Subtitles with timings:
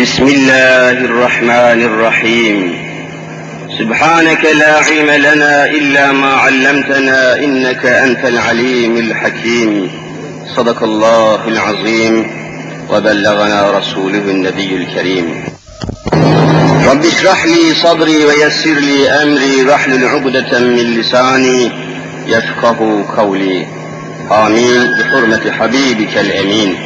[0.00, 2.86] بسم الله الرحمن الرحيم.
[3.78, 9.90] سبحانك لا علم لنا إلا ما علمتنا إنك أنت العليم الحكيم.
[10.56, 12.30] صدق الله العظيم.
[12.90, 15.44] وبلغنا رسوله النبي الكريم.
[16.90, 19.64] رب اشرح لي صدري ويسر لي أمري.
[19.64, 21.70] واحلل عقدة من لساني
[22.26, 23.66] يفقه قولي.
[24.32, 24.90] آمين.
[24.98, 26.85] بحرمة حبيبك الأمين.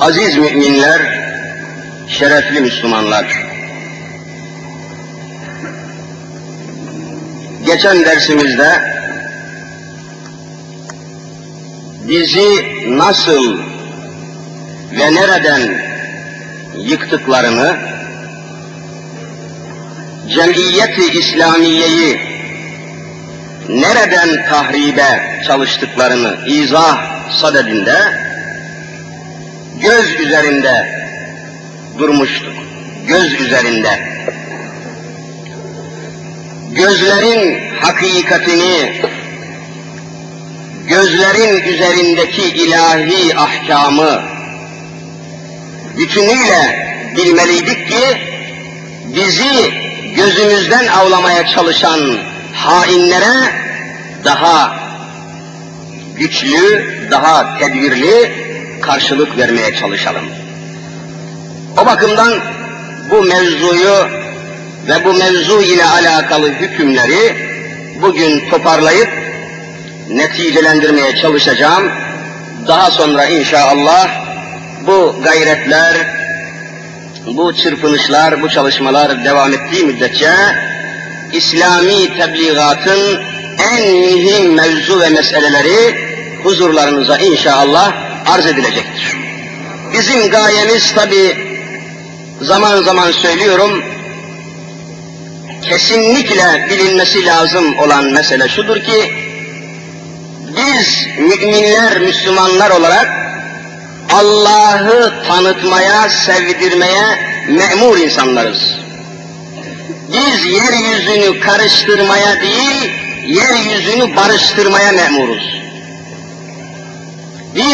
[0.00, 1.00] Aziz müminler,
[2.08, 3.26] şerefli Müslümanlar.
[7.66, 8.94] Geçen dersimizde
[12.08, 12.64] bizi
[12.98, 13.58] nasıl
[14.92, 15.78] ve nereden
[16.78, 17.76] yıktıklarını,
[20.28, 22.20] cemiyeti İslamiye'yi
[23.68, 26.98] nereden tahribe çalıştıklarını izah
[27.40, 28.33] sadedinde
[29.84, 31.04] göz üzerinde
[31.98, 32.54] durmuştuk.
[33.06, 34.14] Göz üzerinde.
[36.72, 39.02] Gözlerin hakikatini,
[40.88, 44.22] gözlerin üzerindeki ilahi ahkamı
[45.96, 46.84] bütünüyle
[47.16, 48.18] bilmeliydik ki
[49.04, 49.74] bizi
[50.16, 52.18] gözümüzden avlamaya çalışan
[52.54, 53.52] hainlere
[54.24, 54.76] daha
[56.16, 58.43] güçlü, daha tedbirli
[58.86, 60.24] karşılık vermeye çalışalım.
[61.82, 62.32] O bakımdan
[63.10, 64.08] bu mevzuyu
[64.88, 67.36] ve bu mevzu ile alakalı hükümleri
[68.02, 69.08] bugün toparlayıp
[70.10, 71.90] neticelendirmeye çalışacağım.
[72.68, 74.08] Daha sonra inşallah
[74.86, 75.94] bu gayretler,
[77.26, 80.30] bu çırpınışlar, bu çalışmalar devam ettiği müddetçe
[81.32, 83.20] İslami tebliğatın
[83.72, 85.96] en mühim mevzu ve meseleleri
[86.42, 89.16] huzurlarınıza inşallah arz edilecektir.
[89.92, 91.36] Bizim gayemiz tabi
[92.40, 93.84] zaman zaman söylüyorum,
[95.62, 99.12] kesinlikle bilinmesi lazım olan mesele şudur ki,
[100.56, 103.08] biz müminler, Müslümanlar olarak
[104.12, 107.18] Allah'ı tanıtmaya, sevdirmeye
[107.48, 108.74] memur insanlarız.
[110.08, 112.92] Biz yeryüzünü karıştırmaya değil,
[113.26, 115.63] yeryüzünü barıştırmaya memuruz.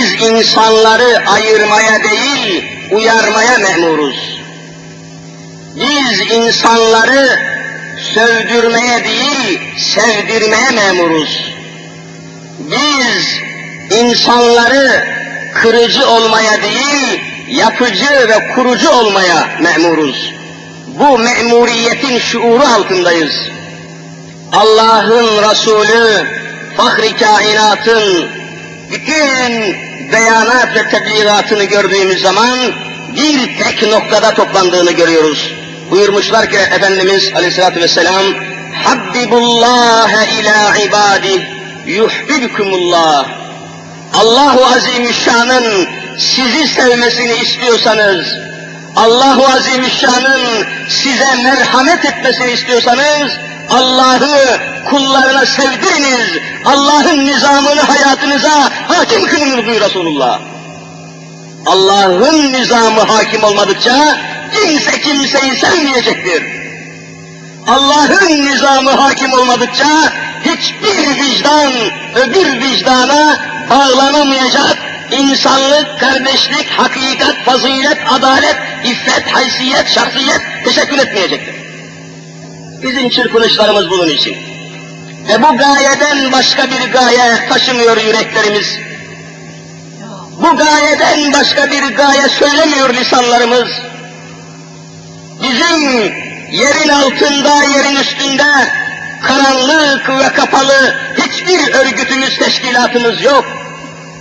[0.00, 4.40] Biz insanları ayırmaya değil, uyarmaya memuruz.
[5.76, 7.40] Biz insanları
[8.14, 11.54] sövdürmeye değil, sevdirmeye memuruz.
[12.58, 13.40] Biz
[13.98, 15.04] insanları
[15.54, 20.34] kırıcı olmaya değil, yapıcı ve kurucu olmaya memuruz.
[20.86, 23.34] Bu memuriyetin şuuru altındayız.
[24.52, 26.26] Allah'ın Resulü,
[26.76, 28.28] fahri kainatın
[28.90, 32.58] bütün beyanat ve tebliğatını gördüğümüz zaman
[33.16, 35.52] bir tek noktada toplandığını görüyoruz.
[35.90, 38.24] Buyurmuşlar ki Efendimiz aleyhissalatü vesselam
[38.84, 41.42] Habbibullah ila ibadih
[41.86, 43.28] yuhbibkumullah
[44.14, 45.88] Allahu Azimüşşan'ın
[46.18, 48.49] sizi sevmesini istiyorsanız
[48.96, 53.32] Allahu Azimüşşan'ın size merhamet etmesini istiyorsanız
[53.70, 56.38] Allah'ı kullarına sevdiriniz.
[56.64, 60.40] Allah'ın nizamını hayatınıza hakim kılınız buyur Resulullah.
[61.66, 64.18] Allah'ın nizamı hakim olmadıkça
[64.52, 66.59] kimse kimseyi sevmeyecektir.
[67.70, 70.12] Allah'ın nizamı hakim olmadıkça
[70.44, 71.72] hiçbir vicdan
[72.14, 73.36] öbür vicdana
[73.70, 74.78] bağlanamayacak,
[75.10, 81.54] insanlık, kardeşlik, hakikat, fazilet, adalet, iffet, haysiyet, şahsiyet teşekkür etmeyecektir.
[82.82, 84.36] Bizim çırpınışlarımız bunun için.
[85.28, 88.78] Ve bu gayeden başka bir gaye taşımıyor yüreklerimiz.
[90.36, 93.68] Bu gayeden başka bir gaye söylemiyor lisanlarımız.
[95.42, 98.44] Bizim yerin altında, yerin üstünde
[99.22, 103.44] karanlık ve kapalı hiçbir örgütümüz, teşkilatımız yok.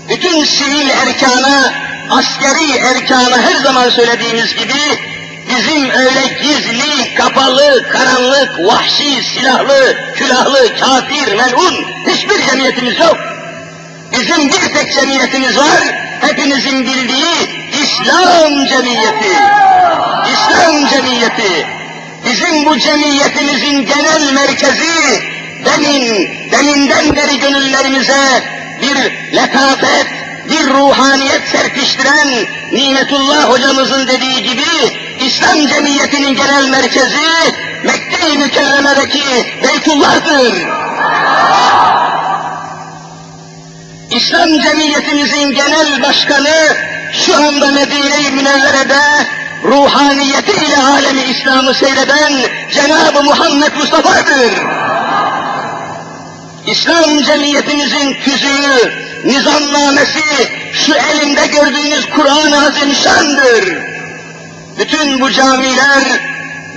[0.09, 1.73] Bütün sivil erkana,
[2.09, 4.79] askeri erkana her zaman söylediğimiz gibi
[5.49, 13.17] bizim öyle gizli, kapalı, karanlık, vahşi, silahlı, külahlı, kafir, melun hiçbir cemiyetimiz yok.
[14.11, 15.79] Bizim bir tek cemiyetimiz var,
[16.21, 17.49] hepinizin bildiği
[17.83, 19.37] İslam cemiyeti.
[20.33, 21.78] İslam cemiyeti,
[22.29, 25.23] bizim bu cemiyetimizin genel merkezi,
[25.65, 28.43] demin, deminden beri gönüllerimize
[28.81, 28.95] bir
[29.35, 30.07] letafet,
[30.49, 32.27] bir ruhaniyet serpiştiren
[32.71, 37.53] Nimetullah hocamızın dediği gibi İslam cemiyetinin genel merkezi
[37.83, 40.67] Mekke-i Mükerreme'deki Beytullah'tır.
[44.11, 46.77] İslam cemiyetimizin genel başkanı
[47.13, 49.27] şu anda Medine-i Münevvere'de
[49.63, 52.33] ruhaniyeti ile alemi İslam'ı seyreden
[52.71, 54.51] Cenab-ı Muhammed Mustafa'dır.
[56.67, 58.93] İslam cemiyetimizin tüzüğü,
[59.25, 60.23] nizamnamesi
[60.73, 63.77] şu elimde gördüğünüz Kur'an-ı Azimşan'dır.
[64.79, 66.03] Bütün bu camiler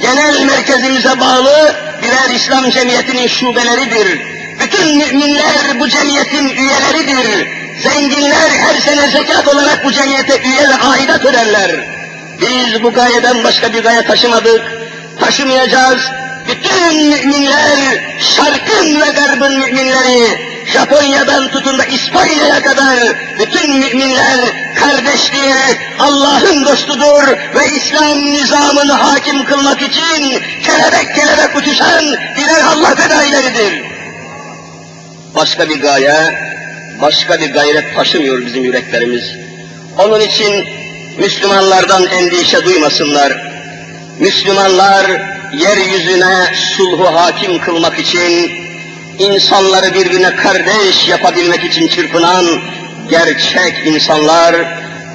[0.00, 4.20] genel merkezimize bağlı birer İslam cemiyetinin şubeleridir.
[4.60, 7.48] Bütün müminler bu cemiyetin üyeleridir.
[7.82, 12.01] Zenginler her sene zekat olarak bu cemiyete üye ve aidat öderler.
[12.42, 14.62] Biz bu gayeden başka bir gaye taşımadık,
[15.20, 16.00] taşımayacağız.
[16.48, 18.00] Bütün müminler,
[18.36, 22.98] şarkın ve garbın müminleri, Japonya'dan tutun da İspanya'ya kadar
[23.38, 24.40] bütün müminler
[24.74, 25.54] kardeşliğe
[25.98, 32.04] Allah'ın dostudur ve İslam nizamını hakim kılmak için kelebek kelebek uçuşan
[32.36, 33.84] birer Allah fedaileridir.
[35.34, 36.34] Başka bir gaye,
[37.00, 39.24] başka bir gayret taşımıyor bizim yüreklerimiz.
[39.98, 40.81] Onun için
[41.18, 43.52] Müslümanlardan endişe duymasınlar.
[44.18, 45.06] Müslümanlar
[45.52, 48.50] yeryüzüne sulhu hakim kılmak için,
[49.18, 52.46] insanları birbirine kardeş yapabilmek için çırpınan
[53.10, 54.54] gerçek insanlar,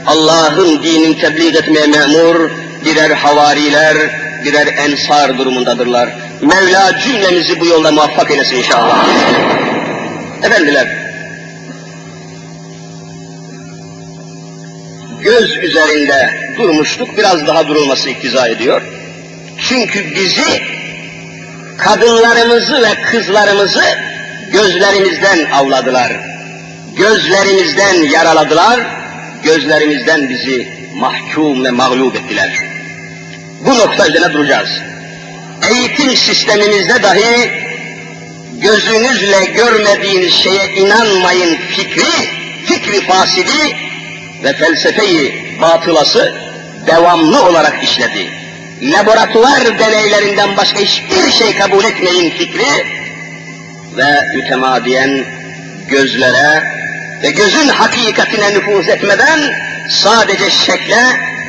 [0.06, 2.50] Allah'ın dinini tebliğ etmeye memur
[2.86, 3.98] birer havariler,
[4.46, 6.10] birer ensar durumundadırlar.
[6.42, 9.06] Mevla cümlemizi bu yolda muvaffak eylesin inşallah.
[10.44, 11.07] Efendiler,
[15.28, 18.82] göz üzerinde durmuştuk, biraz daha durulması iktiza ediyor.
[19.70, 20.62] Çünkü bizi,
[21.78, 23.84] kadınlarımızı ve kızlarımızı
[24.52, 26.12] gözlerimizden avladılar.
[26.96, 28.80] Gözlerimizden yaraladılar,
[29.44, 32.52] gözlerimizden bizi mahkum ve mağlup ettiler.
[33.66, 34.70] Bu nokta üzerine duracağız.
[35.72, 37.52] Eğitim sistemimizde dahi
[38.62, 42.30] gözünüzle görmediğiniz şeye inanmayın fikri,
[42.66, 43.87] fikri fasidi
[44.44, 46.34] ve felsefeyi batılası
[46.88, 48.30] devamlı olarak işledi.
[48.82, 52.86] Laboratuvar deneylerinden başka hiçbir şey kabul etmeyin fikri
[53.98, 55.26] ve mütemadiyen
[55.88, 56.64] gözlere
[57.24, 59.40] ve gözün hakikatine nüfuz etmeden
[59.90, 61.04] sadece şekle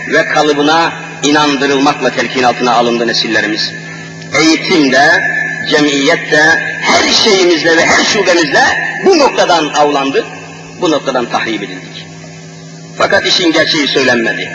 [0.09, 0.93] ve kalıbına
[1.23, 3.73] inandırılmakla telkin altına alındı nesillerimiz.
[4.39, 5.23] Eğitimde,
[5.71, 6.43] cemiyette,
[6.81, 8.65] her şeyimizle ve her şubemizle
[9.05, 10.25] bu noktadan avlandık,
[10.81, 11.88] bu noktadan tahrip edildik.
[12.99, 14.51] Fakat işin gerçeği söylenmedi.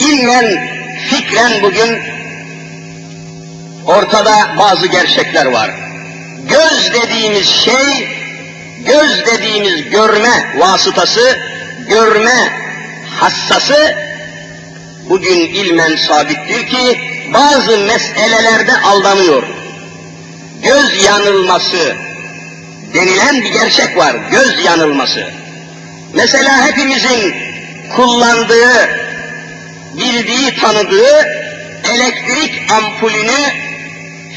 [0.00, 0.68] İlmen,
[1.10, 1.98] fikren bugün
[3.86, 5.70] ortada bazı gerçekler var.
[6.48, 8.08] Göz dediğimiz şey,
[8.86, 11.38] göz dediğimiz görme vasıtası,
[11.88, 12.52] görme
[13.20, 13.94] hassası
[15.08, 17.00] bugün ilmen sabittir ki
[17.34, 19.42] bazı meselelerde aldanıyor.
[20.62, 21.96] Göz yanılması
[22.94, 25.26] denilen bir gerçek var, göz yanılması.
[26.14, 27.43] Mesela hepimizin
[27.96, 28.88] kullandığı,
[29.96, 31.44] bildiği, tanıdığı
[31.94, 33.52] elektrik ampulünü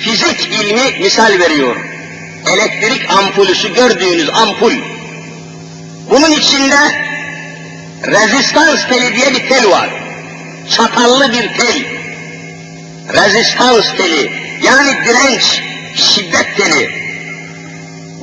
[0.04, 1.76] fizik ilmi misal veriyor.
[2.54, 4.74] Elektrik ampulüsü gördüğünüz ampul.
[6.10, 7.08] Bunun içinde
[8.06, 9.90] rezistans teli diye bir tel var.
[10.76, 11.86] Çatallı bir tel.
[13.14, 14.32] Rezistans teli.
[14.64, 15.62] Yani direnç,
[15.96, 16.90] şiddet teli.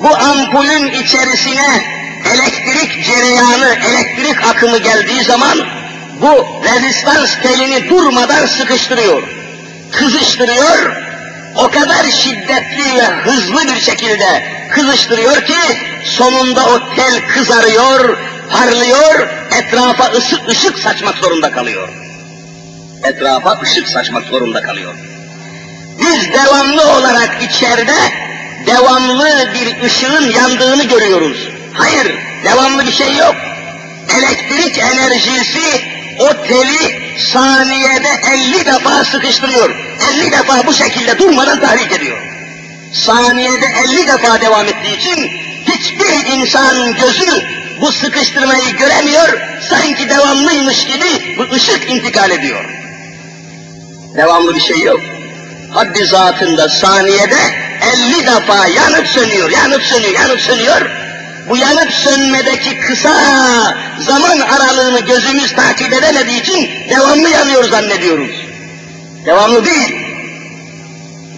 [0.02, 1.93] Bu ampulün içerisine
[2.32, 5.58] elektrik cereyanı, elektrik akımı geldiği zaman
[6.20, 9.22] bu rezistans telini durmadan sıkıştırıyor,
[9.92, 10.96] kızıştırıyor,
[11.56, 15.58] o kadar şiddetli ve hızlı bir şekilde kızıştırıyor ki
[16.04, 18.16] sonunda o tel kızarıyor,
[18.50, 19.28] parlıyor,
[19.58, 21.88] etrafa ışık ışık saçmak zorunda kalıyor.
[23.04, 24.94] Etrafa ışık saçmak zorunda kalıyor.
[25.98, 27.96] Biz devamlı olarak içeride
[28.66, 31.53] devamlı bir ışığın yandığını görüyoruz.
[31.74, 32.14] Hayır,
[32.44, 33.34] devamlı bir şey yok.
[34.18, 35.84] Elektrik enerjisi
[36.18, 39.74] o teli saniyede 50 defa sıkıştırıyor.
[40.14, 42.18] 50 defa bu şekilde durmadan tahrik ediyor.
[42.92, 45.30] Saniyede 50 defa devam ettiği için
[45.64, 47.44] hiçbir insan gözü
[47.80, 52.64] bu sıkıştırmayı göremiyor, sanki devamlıymış gibi bu ışık intikal ediyor.
[54.16, 55.00] Devamlı bir şey yok.
[55.70, 57.36] Haddi zatında saniyede
[57.80, 61.03] 50 defa yanıp sönüyor, yanıp sönüyor, yanıp sönüyor.
[61.48, 63.14] Bu yanıp sönmedeki kısa
[63.98, 68.30] zaman aralığını gözümüz takip edemediği için devamlı yanıyor zannediyoruz.
[69.26, 69.96] Devamlı değil.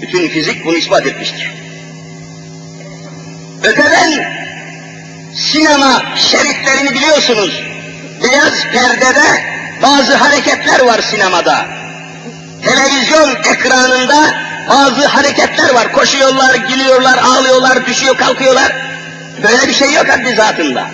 [0.03, 1.51] Bütün fizik bunu ispat etmiştir.
[3.63, 4.37] Öteden
[5.35, 7.63] sinema şeritlerini biliyorsunuz.
[8.23, 9.45] Beyaz perdede
[9.83, 11.67] bazı hareketler var sinemada.
[12.63, 14.35] Televizyon ekranında
[14.69, 15.93] bazı hareketler var.
[15.93, 18.73] Koşuyorlar, gülüyorlar, ağlıyorlar, düşüyor, kalkıyorlar.
[19.43, 20.87] Böyle bir şey yok haddi zatında.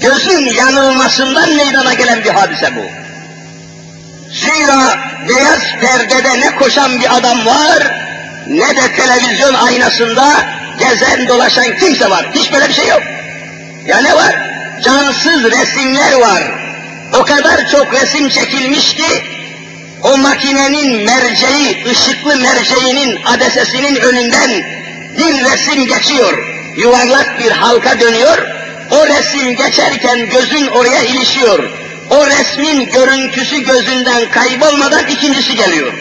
[0.00, 2.82] Gözün yanılmasından meydana gelen bir hadise bu.
[4.32, 7.96] Zira beyaz perdede ne koşan bir adam var,
[8.46, 10.46] ne de televizyon aynasında
[10.78, 12.26] gezen dolaşan kimse var.
[12.34, 13.02] Hiç böyle bir şey yok.
[13.86, 14.34] Ya ne var?
[14.84, 16.42] Cansız resimler var.
[17.20, 19.24] O kadar çok resim çekilmiş ki,
[20.02, 24.50] o makinenin merceği, ışıklı merceğinin adesesinin önünden
[25.18, 26.51] bir resim geçiyor.
[26.76, 28.38] Yuvarlak bir halka dönüyor.
[28.90, 31.70] O resim geçerken gözün oraya ilişiyor.
[32.10, 35.92] O resmin görüntüsü gözünden kaybolmadan ikincisi geliyor.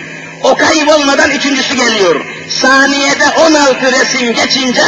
[0.44, 2.26] O kaybolmadan üçüncüsü geliyor.
[2.50, 4.84] Saniyede 16 resim geçince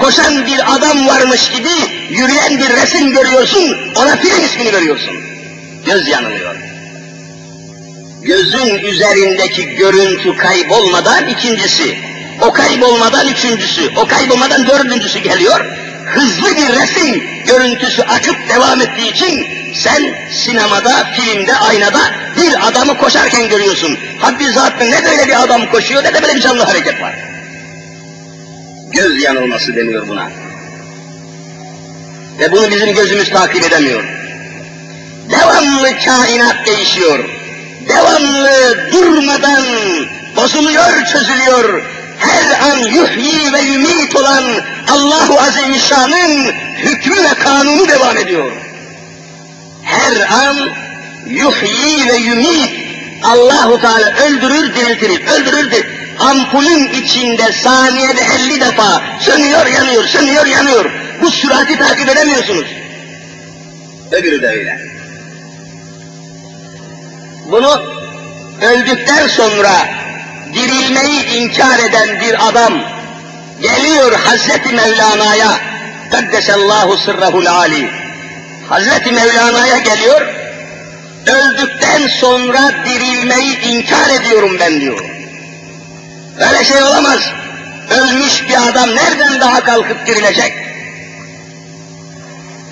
[0.00, 1.70] koşan bir adam varmış gibi
[2.10, 5.16] yürüyen bir resim görüyorsun, ona film ismini veriyorsun.
[5.86, 6.56] Göz yanılıyor.
[8.22, 11.98] Gözün üzerindeki görüntü kaybolmadan ikincisi,
[12.42, 15.64] o kaybolmadan üçüncüsü, o kaybolmadan dördüncüsü geliyor.
[16.06, 22.00] Hızlı bir resim görüntüsü akıp devam ettiği için sen sinemada, filmde, aynada
[22.36, 23.98] bir adamı koşarken görüyorsun.
[24.20, 27.14] Haddi zatlı ne böyle bir adam koşuyor ne de böyle bir canlı hareket var.
[28.92, 30.30] Göz yanılması deniyor buna.
[32.38, 34.04] Ve bunu bizim gözümüz takip edemiyor.
[35.30, 37.24] Devamlı kainat değişiyor.
[37.88, 39.64] Devamlı durmadan
[40.36, 41.97] bozuluyor, çözülüyor.
[42.18, 44.44] Her an yuhyi ve yumit olan
[44.88, 48.52] Allahu Azimüşşan'ın hükmü ve kanunu devam ediyor.
[49.82, 50.70] Her an
[51.26, 52.88] yuhyi ve yumit
[53.22, 55.86] Allahu Teala öldürür, diriltir, öldürür.
[56.18, 60.90] Ampulün içinde saniyede 50 defa sönüyor, yanıyor, sönüyor, yanıyor.
[61.22, 62.66] Bu sürati takip edemiyorsunuz.
[64.12, 64.78] Öbürü de öyle.
[67.50, 67.82] Bunu
[68.62, 69.70] öldükten sonra
[70.58, 72.80] dirilmeyi inkar eden bir adam
[73.62, 75.60] geliyor Hazreti Mevlana'ya
[76.10, 77.90] Kaddesallahu sırrahul ali
[78.68, 80.38] Hazreti Mevlana'ya geliyor
[81.26, 85.04] öldükten sonra dirilmeyi inkar ediyorum ben diyor.
[86.38, 87.20] Öyle şey olamaz.
[87.90, 90.52] Ölmüş bir adam nereden daha kalkıp dirilecek?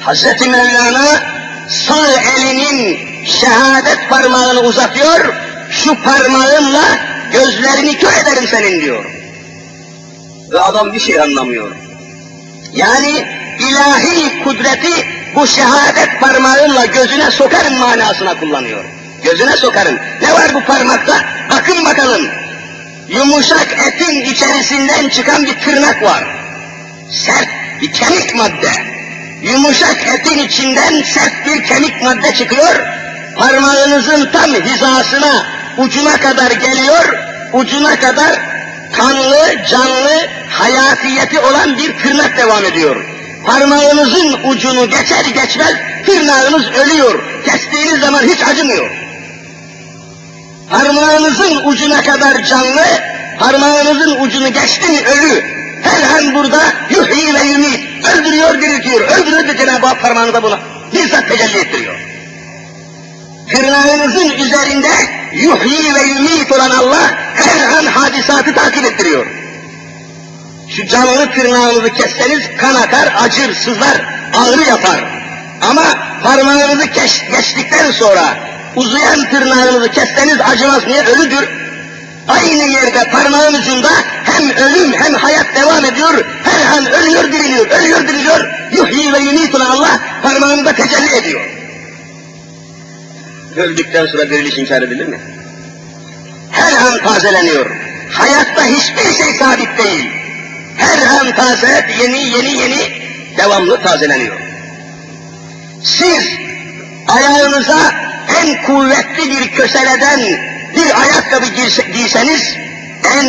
[0.00, 1.22] Hazreti Mevlana
[1.68, 5.34] sağ elinin şehadet parmağını uzatıyor,
[5.70, 6.84] şu parmağınla
[7.32, 9.04] gözlerini kör ederim senin diyor.
[10.52, 11.70] Ve adam bir şey anlamıyor.
[12.74, 13.26] Yani
[13.58, 18.84] ilahi kudreti bu şehadet parmağınla gözüne sokarım manasına kullanıyor.
[19.24, 19.98] Gözüne sokarım.
[20.22, 21.24] Ne var bu parmakta?
[21.50, 22.28] Bakın bakalım.
[23.08, 26.24] Yumuşak etin içerisinden çıkan bir tırnak var.
[27.10, 27.48] Sert
[27.82, 28.72] bir kemik madde.
[29.42, 32.80] Yumuşak etin içinden sert bir kemik madde çıkıyor.
[33.38, 35.46] Parmağınızın tam hizasına,
[35.78, 37.18] ucuna kadar geliyor.
[37.52, 38.40] Ucuna kadar
[38.92, 42.96] kanlı, canlı, hayatiyeti olan bir tırnak devam ediyor.
[43.46, 45.74] Parmağınızın ucunu geçer geçmez
[46.06, 47.22] tırnağınız ölüyor.
[47.44, 48.90] Kestiğiniz zaman hiç acımıyor.
[50.70, 52.84] Parmağınızın ucuna kadar canlı,
[53.38, 55.44] parmağınızın ucunu geçti mi ölü.
[55.82, 60.58] Her an burada yuhyi ve yumit, öldürüyor, diriltiyor, öldürüyor da Cenab-ı Hak parmağınıza bunu
[60.92, 62.05] bizzat tecelli ettiriyor.
[63.50, 64.88] Tırnağınızın üzerinde
[65.32, 69.26] yuhyi ve yumit olan Allah her an hadisatı takip ettiriyor.
[70.76, 75.04] Şu canlı tırnağınızı kesseniz kan akar, acır, sızlar, ağrı yapar.
[75.62, 75.84] Ama
[76.22, 78.38] parmağınızı geç, geçtikten sonra
[78.76, 80.86] uzayan tırnağınızı kesseniz acımaz.
[80.86, 81.02] Niye?
[81.02, 81.48] Ölüdür.
[82.28, 83.90] Aynı yerde parmağın ucunda
[84.24, 86.24] hem ölüm hem hayat devam ediyor.
[86.44, 88.48] Her an ölüyor, diriliyor, ölüyor, diriliyor.
[88.72, 91.55] Yuhyi ve yumit olan Allah parmağında tecelli ediyor.
[93.56, 95.20] Öldükten sonra diriliş inkar edilir mi?
[96.50, 97.70] Her an tazeleniyor.
[98.12, 100.10] Hayatta hiçbir şey sabit değil.
[100.76, 102.92] Her an taze, yeni yeni yeni
[103.36, 104.36] devamlı tazeleniyor.
[105.84, 106.28] Siz
[107.08, 107.94] ayağınıza
[108.42, 110.20] en kuvvetli bir köseleden
[110.76, 111.46] bir ayakkabı
[111.92, 112.56] giyseniz,
[113.16, 113.26] en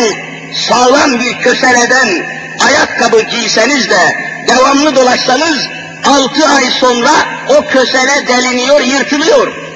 [0.54, 2.26] sağlam bir köseleden
[2.68, 4.16] ayakkabı giyseniz de
[4.48, 5.68] devamlı dolaşsanız,
[6.06, 7.12] altı ay sonra
[7.48, 9.67] o kösele deliniyor, yırtılıyor.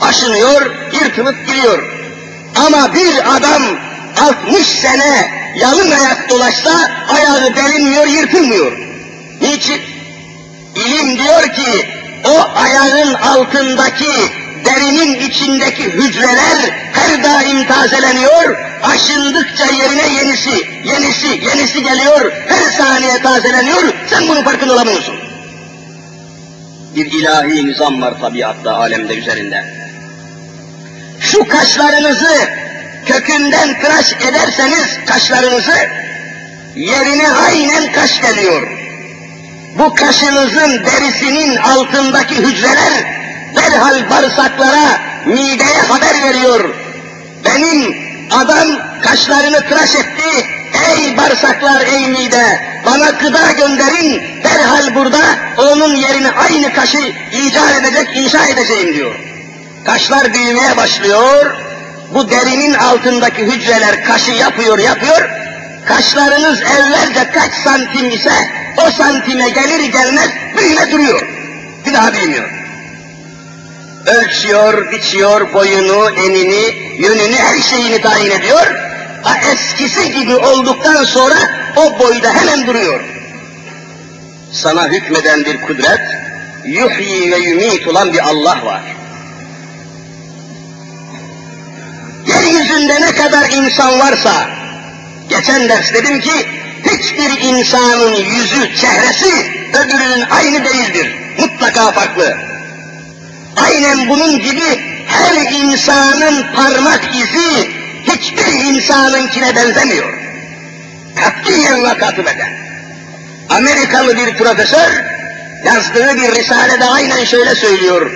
[0.00, 1.84] Aşınıyor, yırtılıp gidiyor.
[2.66, 3.62] Ama bir adam
[4.20, 8.78] 60 sene yalın ayak dolaşsa ayağı delinmiyor, yırtılmıyor.
[9.40, 9.80] Niçin?
[10.74, 11.88] İlim diyor ki
[12.24, 14.12] o ayağın altındaki
[14.64, 23.94] derinin içindeki hücreler her daim tazeleniyor, aşındıkça yerine yenisi, yenisi, yenisi geliyor, her saniye tazeleniyor,
[24.10, 25.14] sen bunun farkında olamıyorsun.
[26.96, 29.85] Bir ilahi nizam var tabiatta, alemde üzerinde.
[31.32, 32.48] Şu kaşlarınızı
[33.06, 35.76] kökünden tıraş ederseniz kaşlarınızı,
[36.74, 38.68] yerine aynen kaş geliyor.
[39.78, 43.04] Bu kaşınızın derisinin altındaki hücreler
[43.56, 46.74] derhal bağırsaklara, mideye haber veriyor.
[47.44, 47.96] Benim
[48.30, 48.68] adam
[49.02, 50.46] kaşlarını tıraş etti,
[50.88, 55.20] ey bağırsaklar, ey mide, bana gıda gönderin, derhal burada
[55.58, 59.25] onun yerine aynı kaşı icat edecek, inşa edeceğim diyor.
[59.86, 61.56] Kaşlar büyümeye başlıyor,
[62.14, 65.30] bu derinin altındaki hücreler kaşı yapıyor, yapıyor,
[65.84, 68.32] kaşlarınız evvelce kaç santim ise
[68.86, 71.28] o santime gelir gelmez büyüme duruyor.
[71.86, 72.56] Bir daha büyümüyor
[74.06, 78.74] ölçüyor, biçiyor boyunu, enini, yönünü, her şeyini tayin ediyor.
[79.22, 81.36] Ha, eskisi gibi olduktan sonra
[81.76, 83.00] o boyda hemen duruyor.
[84.52, 86.00] Sana hükmeden bir kudret,
[86.64, 88.82] yuhyi ve yumit olan bir Allah var.
[92.76, 94.50] Yeryüzünde ne kadar insan varsa,
[95.28, 96.46] geçen ders dedim ki,
[96.84, 101.16] hiçbir insanın yüzü, çehresi öbürünün aynı değildir.
[101.38, 102.36] Mutlaka farklı.
[103.56, 107.70] Aynen bunun gibi her insanın parmak izi
[108.02, 110.14] hiçbir insanınkine benzemiyor.
[111.14, 112.52] Katiyen ve katibeden.
[113.50, 115.04] Amerikalı bir profesör
[115.64, 118.10] yazdığı bir risalede aynen şöyle söylüyor.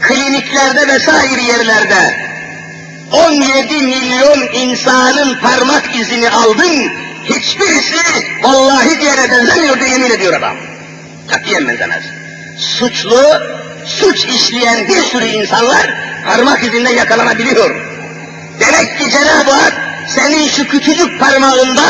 [0.00, 2.23] Kliniklerde vesaire yerlerde
[3.12, 6.92] 17 milyon insanın parmak izini aldım,
[7.24, 7.96] hiçbirisi
[8.42, 10.56] vallahi diğerine benzemiyor diye yemin ediyor adam.
[11.28, 12.02] Katiyen benzemez.
[12.58, 13.22] Suçlu
[13.86, 15.94] suç işleyen bir sürü insanlar
[16.26, 17.74] parmak izinden yakalanabiliyor.
[18.60, 19.72] Demek ki Cenab-ı Hak
[20.08, 21.82] senin şu küçücük parmağında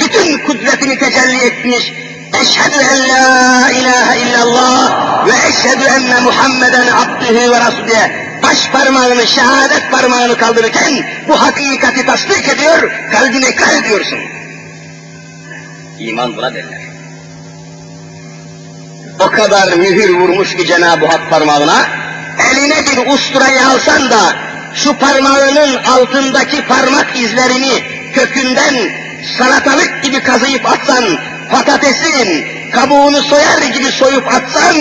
[0.00, 1.92] bütün kudretini tecelli etmiş.
[2.42, 9.90] Eşhedü en la ilahe illallah ve eşhedü enne Muhammeden abdühü ve rasulüye baş parmağını, şehadet
[9.90, 14.18] parmağını kaldırırken bu hakikati tasdik ediyor, kalbine ikrar ediyorsun.
[15.98, 16.90] İman buna derler
[19.20, 21.86] o kadar mühür vurmuş ki Cenab-ı Hak parmağına,
[22.52, 24.36] eline bir usturayı alsan da
[24.74, 27.82] şu parmağının altındaki parmak izlerini
[28.14, 28.74] kökünden
[29.38, 31.04] salatalık gibi kazıyıp atsan,
[31.50, 34.74] patatesin kabuğunu soyar gibi soyup atsan,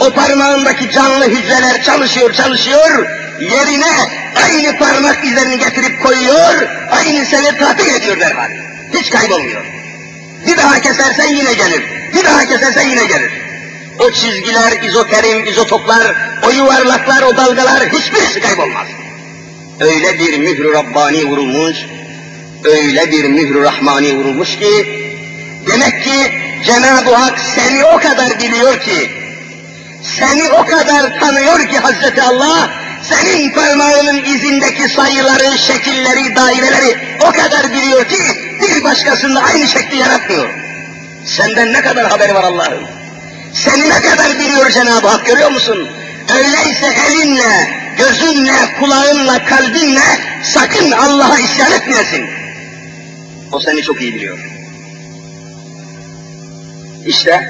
[0.00, 3.06] o parmağındaki canlı hücreler çalışıyor çalışıyor,
[3.40, 3.92] yerine
[4.44, 8.50] aynı parmak izlerini getirip koyuyor, aynı seni tatbik ediyor derhal.
[8.94, 9.64] Hiç kaybolmuyor.
[10.46, 11.82] Bir daha kesersen yine gelir,
[12.14, 13.32] bir daha kesersen yine gelir.
[13.98, 18.86] O çizgiler, izoterim, izotoplar, o yuvarlaklar, o dalgalar hiçbirisi kaybolmaz.
[19.80, 21.76] Öyle bir mührü Rabbani vurulmuş,
[22.64, 24.86] öyle bir mührü Rahmani vurulmuş ki,
[25.66, 26.32] demek ki
[26.66, 29.10] Cenab-ı Hak seni o kadar biliyor ki,
[30.02, 32.70] seni o kadar tanıyor ki Hazreti Allah,
[33.02, 38.18] senin parmağının izindeki sayıları, şekilleri, daireleri o kadar biliyor ki,
[38.62, 40.48] bir başkasında aynı şekli yaratmıyor.
[41.26, 42.86] Senden ne kadar haberi var Allah'ın?
[43.54, 45.88] Seni ne kadar biliyor Cenab-ı Hak görüyor musun?
[46.36, 52.26] Öyleyse elinle, gözünle, kulağınla, kalbinle sakın Allah'a isyan etmeyesin.
[53.52, 54.38] O seni çok iyi biliyor.
[57.06, 57.46] İşte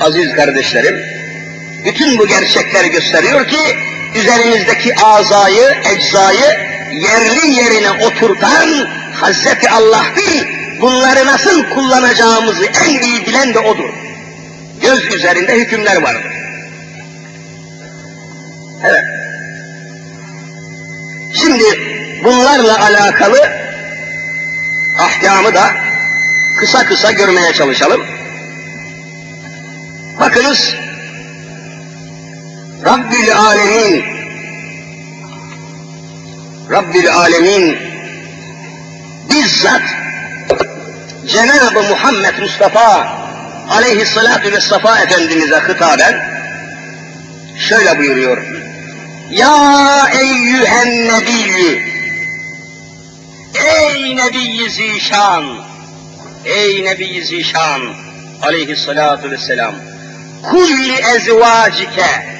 [0.00, 1.15] aziz kardeşlerim,
[1.86, 3.76] bütün bu gerçekler gösteriyor ki
[4.14, 6.58] üzerimizdeki azayı, eczayı
[6.92, 10.48] yerli yerine oturtan Hazreti Allah'tır.
[10.80, 13.90] Bunları nasıl kullanacağımızı en iyi bilen de O'dur
[14.80, 16.32] göz üzerinde hükümler vardır.
[18.84, 19.04] Evet.
[21.34, 21.64] Şimdi
[22.24, 23.38] bunlarla alakalı
[24.98, 25.74] ahkamı da
[26.60, 28.06] kısa kısa görmeye çalışalım.
[30.20, 30.74] Bakınız
[32.86, 34.04] Rabbül Alemin
[36.70, 37.78] Rabbül Alemin
[39.30, 39.82] bizzat
[41.26, 43.08] Cenab-ı Muhammed Mustafa
[43.70, 46.14] aleyhissalatu vessefa Efendimiz'e hitaben
[47.68, 48.38] şöyle buyuruyor.
[49.30, 49.56] Ya
[50.20, 51.82] eyyühen nebiyyü
[53.54, 55.44] Ey Nebi-i Zişan
[56.44, 57.82] Ey Nebi-i Zişan
[58.42, 59.74] aleyhissalatu vesselam
[60.50, 62.35] kulli ezvacike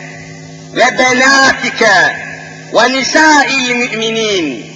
[0.77, 2.17] ve benatike
[2.75, 4.67] ve nisa'il müminin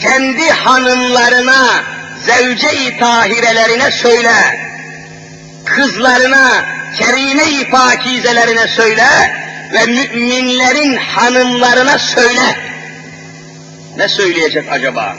[0.00, 1.84] kendi hanımlarına
[2.26, 4.32] zevce-i tahirelerine söyle
[5.64, 6.64] kızlarına,
[6.98, 9.06] kerime-i pakizelerine söyle,
[9.72, 12.56] ve müminlerin hanımlarına söyle.
[13.96, 15.16] Ne söyleyecek acaba?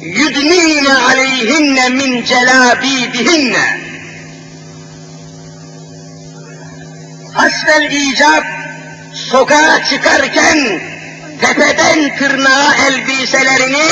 [0.00, 3.84] Yudnine aleyhinne min celabibihinne.
[7.32, 8.44] Hasbel icap
[9.14, 10.80] sokağa çıkarken
[11.40, 13.88] tepeden tırnağa elbiselerini,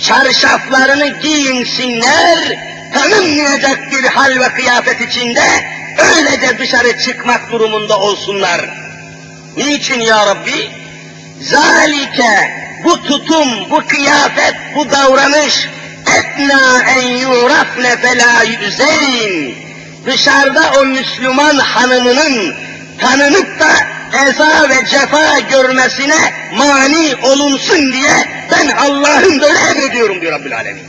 [0.00, 2.58] çarşaflarını giyinsinler,
[2.94, 5.44] tanınmayacak bir hal ve kıyafet içinde
[5.98, 8.60] öylece dışarı çıkmak durumunda olsunlar.
[9.56, 10.70] Niçin ya Rabbi?
[11.40, 12.50] Zalike
[12.84, 15.68] bu tutum, bu kıyafet, bu davranış
[16.18, 19.54] etna en yurafne felâ yüzeyn.
[20.06, 22.54] Dışarıda o Müslüman hanımının
[23.00, 30.56] tanınıp da eza ve cefa görmesine mani olunsun diye ben Allah'ın böyle emrediyorum diyor Rabbül
[30.56, 30.82] Alemin.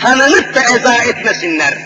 [0.00, 1.78] Tanınıp da eza etmesinler.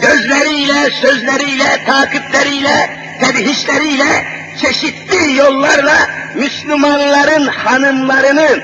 [0.00, 4.26] Gözleriyle, sözleriyle, takipleriyle, tedhisleriyle,
[4.60, 8.62] çeşitli yollarla Müslümanların hanımlarını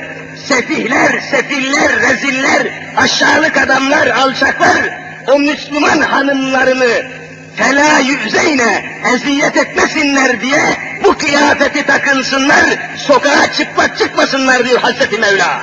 [0.49, 7.20] sefihler, sefiller, reziller, aşağılık adamlar, alçaklar o Müslüman hanımlarını
[7.61, 12.65] fela yüzeyne eziyet etmesinler diye bu kıyafeti takınsınlar,
[12.97, 15.63] sokağa çıkmak çıkmasınlar diyor Hazreti Mevla.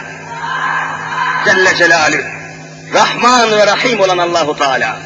[1.46, 2.22] Celle Celaluhu.
[2.94, 5.00] Rahman ve Rahim olan Allahu Teala.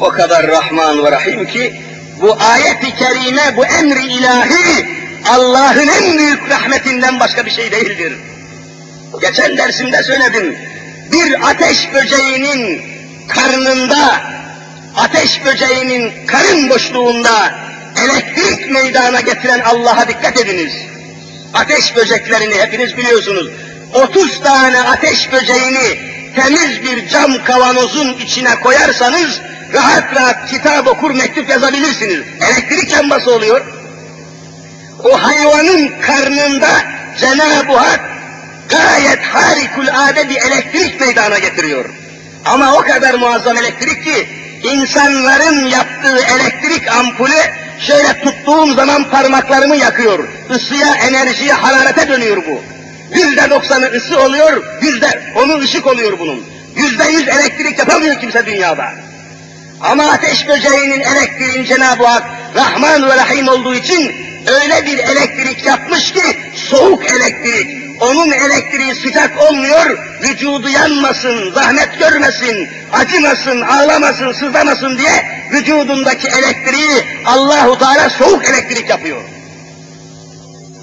[0.00, 1.82] O kadar Rahman ve Rahim ki
[2.20, 4.88] bu ayet-i kerime, bu emri ilahi
[5.28, 8.12] Allah'ın en büyük rahmetinden başka bir şey değildir.
[9.20, 10.58] Geçen dersimde söyledim.
[11.12, 12.82] Bir ateş böceğinin
[13.28, 14.20] karnında,
[14.96, 17.54] ateş böceğinin karın boşluğunda
[18.04, 20.72] elektrik meydana getiren Allah'a dikkat ediniz.
[21.54, 23.46] Ateş böceklerini hepiniz biliyorsunuz.
[23.94, 25.98] 30 tane ateş böceğini
[26.34, 29.40] temiz bir cam kavanozun içine koyarsanız
[29.72, 32.20] rahat rahat kitap okur mektup yazabilirsiniz.
[32.40, 33.66] Elektrik lambası oluyor.
[35.04, 36.68] O hayvanın karnında
[37.20, 38.00] Cenab-ı Hak
[38.68, 41.84] gayet harikulade bir elektrik meydana getiriyor.
[42.44, 44.28] Ama o kadar muazzam elektrik ki
[44.66, 47.40] insanların yaptığı elektrik ampulü
[47.86, 50.28] şöyle tuttuğum zaman parmaklarımı yakıyor.
[50.56, 52.62] Isıya, enerjiye, hararete dönüyor bu.
[53.14, 56.44] Yüzde doksanı ısı oluyor, yüzde onu ışık oluyor bunun.
[56.76, 58.92] Yüzde yüz elektrik yapamıyor kimse dünyada.
[59.80, 62.24] Ama ateş böceğinin elektriğin Cenab-ı Hak
[62.54, 64.12] Rahman ve Rahim olduğu için
[64.46, 66.36] öyle bir elektrik yapmış ki
[66.70, 67.85] soğuk elektrik.
[68.00, 77.78] Onun elektriği sıcak olmuyor, vücudu yanmasın, zahmet görmesin, acımasın, ağlamasın, sızlamasın diye vücudundaki elektriği Allahu
[77.78, 79.22] Teala soğuk elektrik yapıyor.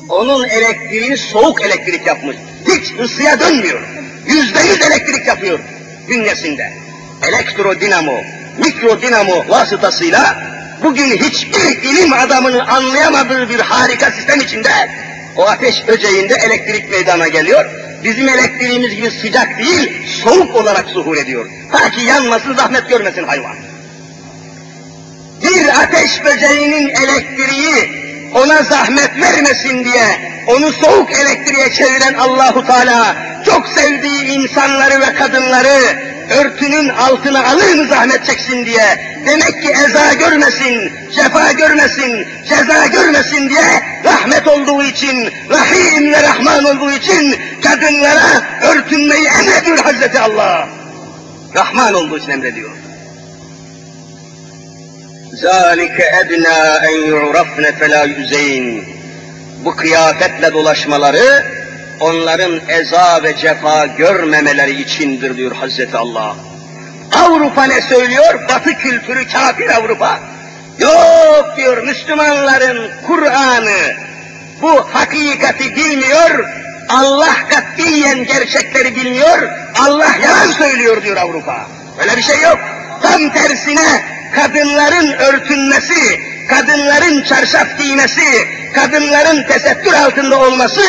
[0.09, 2.37] Onun elektriğini soğuk elektrik yapmış.
[2.67, 3.81] Hiç ısıya dönmüyor.
[4.27, 5.59] Yüzde yüz elektrik yapıyor
[6.09, 6.73] bünyesinde.
[7.27, 8.17] Elektrodinamo,
[8.57, 10.37] mikrodinamo vasıtasıyla
[10.83, 14.69] bugün hiçbir ilim adamının anlayamadığı bir harika sistem içinde
[15.37, 17.65] o ateş böceğinde elektrik meydana geliyor.
[18.03, 21.45] Bizim elektriğimiz gibi sıcak değil, soğuk olarak zuhur ediyor.
[21.71, 23.55] Ta ki yanmasın, zahmet görmesin hayvan.
[25.41, 28.02] Bir ateş böceğinin elektriği
[28.35, 33.15] ona zahmet vermesin diye onu soğuk elektriğe çeviren Allahu Teala
[33.45, 40.13] çok sevdiği insanları ve kadınları örtünün altına alır mı zahmet çeksin diye demek ki eza
[40.13, 48.43] görmesin, cefa görmesin, ceza görmesin diye rahmet olduğu için, rahim ve rahman olduğu için kadınlara
[48.61, 50.67] örtünmeyi emrediyor Hazreti Allah.
[51.55, 52.71] Rahman olduğu için emrediyor.
[55.44, 58.82] ذَٰلِكَ اَدْنَا اَنْ يُعْرَفْنَ فَلَا يُزَيْنَ
[59.64, 61.44] Bu kıyafetle dolaşmaları,
[62.00, 66.36] onların eza ve cefa görmemeleri içindir diyor Hazreti Allah.
[67.24, 68.48] Avrupa ne söylüyor?
[68.48, 70.20] Batı kültürü kafir Avrupa.
[70.78, 73.94] Yok diyor Müslümanların Kur'an'ı
[74.62, 76.44] bu hakikati bilmiyor,
[76.88, 79.48] Allah katiyen gerçekleri bilmiyor,
[79.78, 81.66] Allah yalan söylüyor diyor Avrupa.
[82.00, 82.58] Öyle bir şey yok.
[83.02, 84.02] Tam tersine
[84.35, 86.19] kadınların örtünmesi,
[86.49, 90.81] kadınların çarşaf giymesi, kadınların tesettür altında olması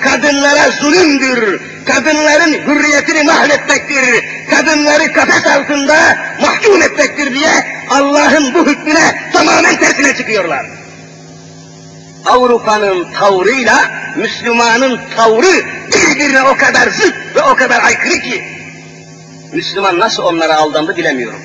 [0.00, 1.60] kadınlara zulümdür.
[1.84, 4.24] Kadınların hürriyetini mahvetmektir.
[4.50, 5.96] Kadınları kafes altında
[6.40, 7.50] mahkum etmektir diye
[7.90, 10.66] Allah'ın bu hükmüne tamamen tersine çıkıyorlar.
[12.26, 18.44] Avrupa'nın tavrıyla Müslümanın tavrı birbirine o kadar zıt ve o kadar aykırı ki
[19.52, 21.40] Müslüman nasıl onlara aldandı bilemiyorum.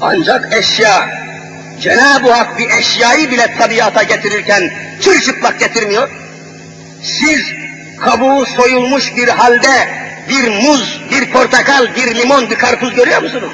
[0.00, 1.08] Ancak eşya,
[1.80, 6.08] Cenab-ı Hak bir eşyayı bile tabiata getirirken çırçıplak getirmiyor.
[7.02, 7.40] Siz
[8.00, 9.88] kabuğu soyulmuş bir halde
[10.28, 13.52] bir muz, bir portakal, bir limon, bir karpuz görüyor musunuz?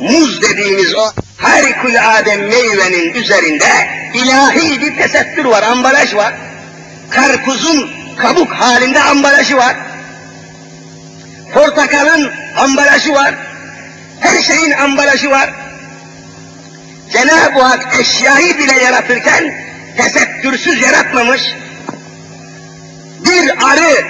[0.00, 6.34] Muz dediğimiz o harikulade meyvenin üzerinde ilahi bir tesettür var, ambalaj var.
[7.10, 9.76] Karpuzun kabuk halinde ambalajı var.
[11.54, 13.34] Portakalın ambalajı var.
[14.20, 15.50] Her şeyin ambalajı var.
[17.12, 19.54] Cenab-ı Hak eşyayı bile yaratırken
[19.96, 21.42] tesettürsüz yaratmamış.
[23.24, 24.04] Bir arı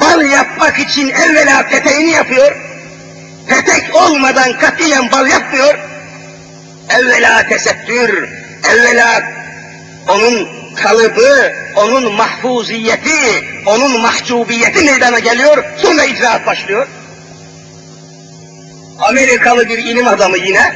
[0.00, 2.56] bal yapmak için evvela peteğini yapıyor.
[3.48, 5.78] Petek olmadan katiyen bal yapmıyor.
[6.88, 8.28] Evvela tesettür,
[8.72, 9.22] evvela
[10.08, 16.86] onun kalıbı, onun mahfuziyeti, onun mahcubiyeti meydana geliyor, sonra icraat başlıyor.
[18.98, 20.74] Amerikalı bir ilim adamı yine,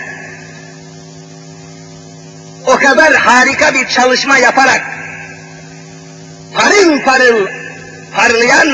[2.67, 4.83] o kadar harika bir çalışma yaparak,
[6.55, 7.47] parıl parıl
[8.15, 8.69] parlayan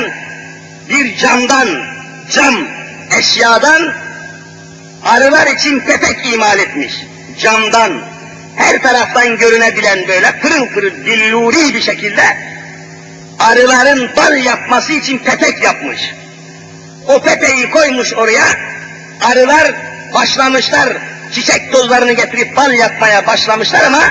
[0.89, 1.67] bir camdan,
[2.31, 2.67] cam
[3.19, 3.93] eşyadan
[5.05, 6.93] arılar için petek imal etmiş.
[7.39, 8.01] Camdan,
[8.55, 12.37] her taraftan görünebilen böyle pırıl pırıl billuri bir şekilde
[13.39, 16.13] arıların bal yapması için petek yapmış.
[17.07, 18.45] O peteği koymuş oraya,
[19.21, 19.71] arılar
[20.13, 20.89] başlamışlar,
[21.31, 24.03] çiçek tozlarını getirip bal yapmaya başlamışlar ama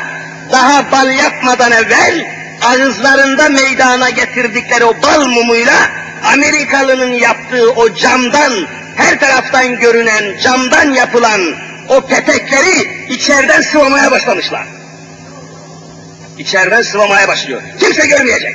[0.52, 2.26] daha bal yapmadan evvel
[2.62, 5.74] ağızlarında meydana getirdikleri o bal mumuyla
[6.34, 8.52] Amerikalının yaptığı o camdan,
[8.96, 11.40] her taraftan görünen camdan yapılan
[11.88, 14.66] o petekleri içeriden sıvamaya başlamışlar.
[16.38, 17.62] İçeriden sıvamaya başlıyor.
[17.80, 18.54] Kimse görmeyecek.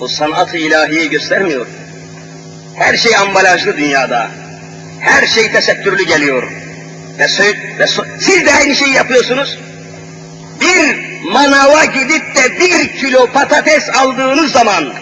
[0.00, 1.66] O sanat-ı ilahiyi göstermiyor.
[2.76, 4.30] Her şey ambalajlı dünyada.
[5.00, 6.42] Her şey tesettürlü geliyor.
[7.18, 7.26] Ve,
[7.78, 7.86] ve
[8.18, 9.58] siz de aynı şeyi yapıyorsunuz.
[10.60, 14.94] Bir manava gidip de bir kilo patates aldığınız zaman,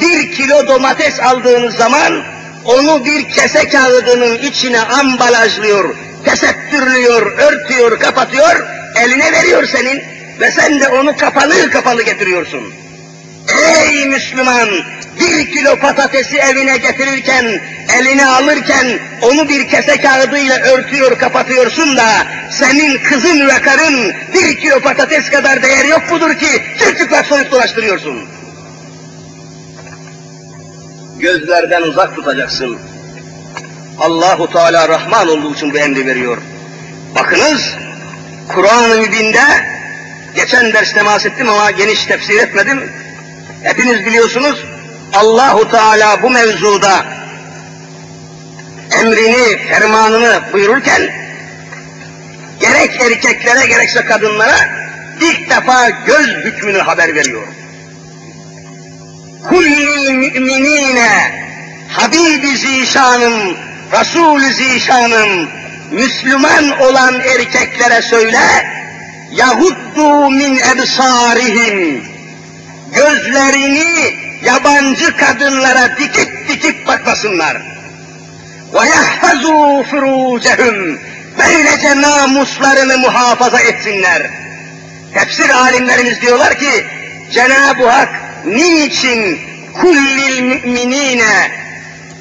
[0.00, 2.24] bir kilo domates aldığınız zaman,
[2.64, 5.94] onu bir kese kağıdının içine ambalajlıyor,
[6.24, 8.66] tesettürlüyor, örtüyor, kapatıyor,
[8.96, 10.02] eline veriyor senin
[10.40, 12.87] ve sen de onu kapalı kapalı getiriyorsun.
[13.56, 14.68] Ey Müslüman!
[15.20, 17.60] Bir kilo patatesi evine getirirken,
[17.98, 22.08] eline alırken onu bir kese kağıdıyla örtüyor, kapatıyorsun da
[22.50, 28.28] senin kızın ve karın bir kilo patates kadar değer yok mudur ki çırçıplak soyup dolaştırıyorsun.
[31.18, 32.78] Gözlerden uzak tutacaksın.
[34.00, 36.38] Allahu Teala Rahman olduğu için bu emri veriyor.
[37.14, 37.74] Bakınız,
[38.48, 39.44] Kur'an-ı Mübin'de
[40.34, 42.92] geçen ders temas ettim ama geniş tefsir etmedim.
[43.62, 44.64] Hepiniz biliyorsunuz
[45.14, 47.06] Allahu Teala bu mevzuda
[49.00, 51.10] emrini, fermanını buyururken
[52.60, 54.58] gerek erkeklere gerekse kadınlara
[55.20, 57.46] ilk defa göz hükmünü haber veriyor.
[59.48, 61.38] Kullil müminine
[61.88, 63.56] Habibi zişanım,
[63.92, 65.48] Resul-i zişanım,
[65.90, 68.40] Müslüman olan erkeklere söyle,
[69.32, 72.04] yahuddu min ebsarihim,
[72.94, 77.62] gözlerini yabancı kadınlara dikip dikip bakmasınlar.
[78.74, 80.98] Yahfazu furucehum,
[81.38, 84.30] böylece namuslarını muhafaza etsinler.
[85.14, 86.86] Tefsir alimlerimiz diyorlar ki,
[87.32, 88.08] Cenab-ı Hak
[88.44, 89.40] niçin
[89.80, 91.50] kullil müminine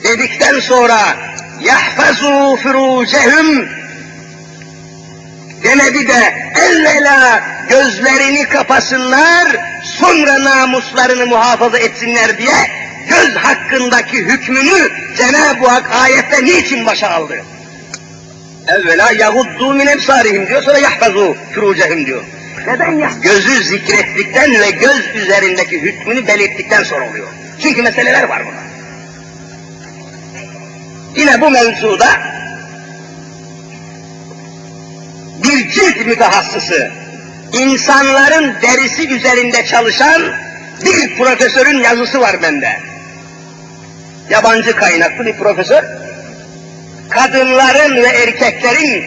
[0.03, 0.99] dedikten sonra
[1.61, 3.69] yahfazu furucehum
[5.63, 9.47] demedi de evvela gözlerini kapasınlar,
[9.83, 12.71] sonra namuslarını muhafaza etsinler diye
[13.09, 17.35] göz hakkındaki hükmünü Cenab-ı Hak ayette niçin başa aldı?
[18.67, 22.23] Evvela yahuddu min emsarihim diyor, sonra yahfazu furucehum diyor.
[22.67, 23.11] Neden ya?
[23.21, 27.27] Gözü zikrettikten ve göz üzerindeki hükmünü belirttikten sonra oluyor.
[27.61, 28.61] Çünkü meseleler var burada.
[31.15, 32.07] Yine bu mevzuda
[35.47, 36.91] bir cilt mütehassısı,
[37.53, 40.21] insanların derisi üzerinde çalışan
[40.85, 42.79] bir profesörün yazısı var bende.
[44.29, 45.83] Yabancı kaynaklı bir profesör.
[47.09, 49.05] Kadınların ve erkeklerin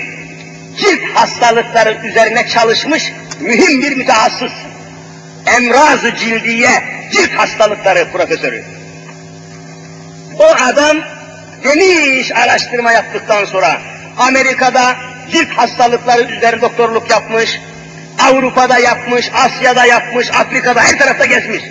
[0.76, 4.52] cilt hastalıkları üzerine çalışmış mühim bir mütehassıs.
[5.46, 6.70] Emraz-ı cildiye
[7.12, 8.64] cilt hastalıkları profesörü.
[10.38, 10.96] O adam
[11.62, 13.80] geniş araştırma yaptıktan sonra
[14.18, 17.60] Amerika'da cilt hastalıkları üzerine doktorluk yapmış,
[18.30, 21.62] Avrupa'da yapmış, Asya'da yapmış, Afrika'da her tarafta gezmiş.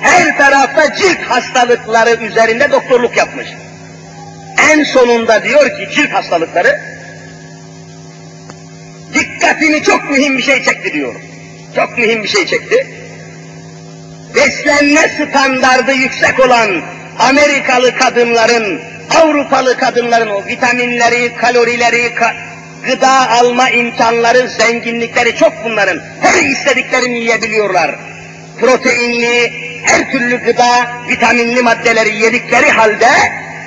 [0.00, 3.46] Her tarafta cilt hastalıkları üzerinde doktorluk yapmış.
[4.72, 6.80] En sonunda diyor ki cilt hastalıkları
[9.14, 11.14] dikkatini çok mühim bir şey çekti diyor.
[11.76, 12.86] Çok mühim bir şey çekti.
[14.34, 16.82] Beslenme standardı yüksek olan
[17.18, 18.80] Amerikalı kadınların
[19.14, 22.34] Avrupalı kadınların o vitaminleri, kalorileri, ka-
[22.86, 26.00] gıda alma imkanları, zenginlikleri çok bunların.
[26.20, 27.94] Her istediklerini yiyebiliyorlar.
[28.60, 29.52] Proteinli,
[29.84, 33.08] her türlü gıda, vitaminli maddeleri yedikleri halde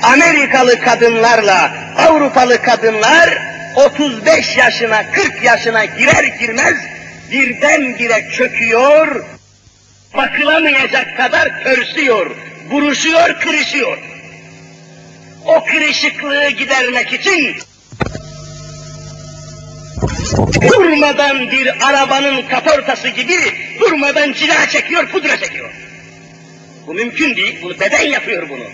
[0.04, 3.38] Amerikalı kadınlarla Avrupalı kadınlar
[3.76, 6.76] 35 yaşına, 40 yaşına girer girmez
[7.32, 9.26] birdenbire çöküyor,
[10.18, 12.32] bakılamayacak kadar pörsüyor,
[12.72, 13.98] buruşuyor, kırışıyor.
[15.46, 17.56] O kırışıklığı gidermek için
[20.62, 23.38] durmadan bir arabanın kaportası gibi
[23.80, 25.70] durmadan cila çekiyor, pudra çekiyor.
[26.88, 28.66] Bu mümkün değil, bunu beden yapıyor bunu.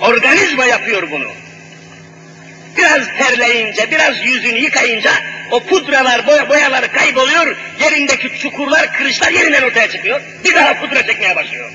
[0.00, 1.28] Organizma yapıyor bunu.
[2.76, 5.10] Biraz terleyince, biraz yüzünü yıkayınca
[5.50, 10.20] o pudralar, boya, boyalar kayboluyor, yerindeki çukurlar, kırışlar yerinden ortaya çıkıyor.
[10.44, 11.70] Bir daha pudra çekmeye başlıyor.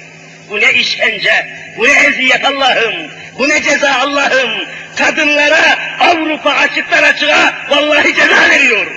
[0.50, 4.52] Bu ne işkence, bu ne eziyet Allah'ım, bu ne ceza Allah'ım.
[4.98, 8.88] Kadınlara Avrupa açıklar açığa vallahi ceza veriyor.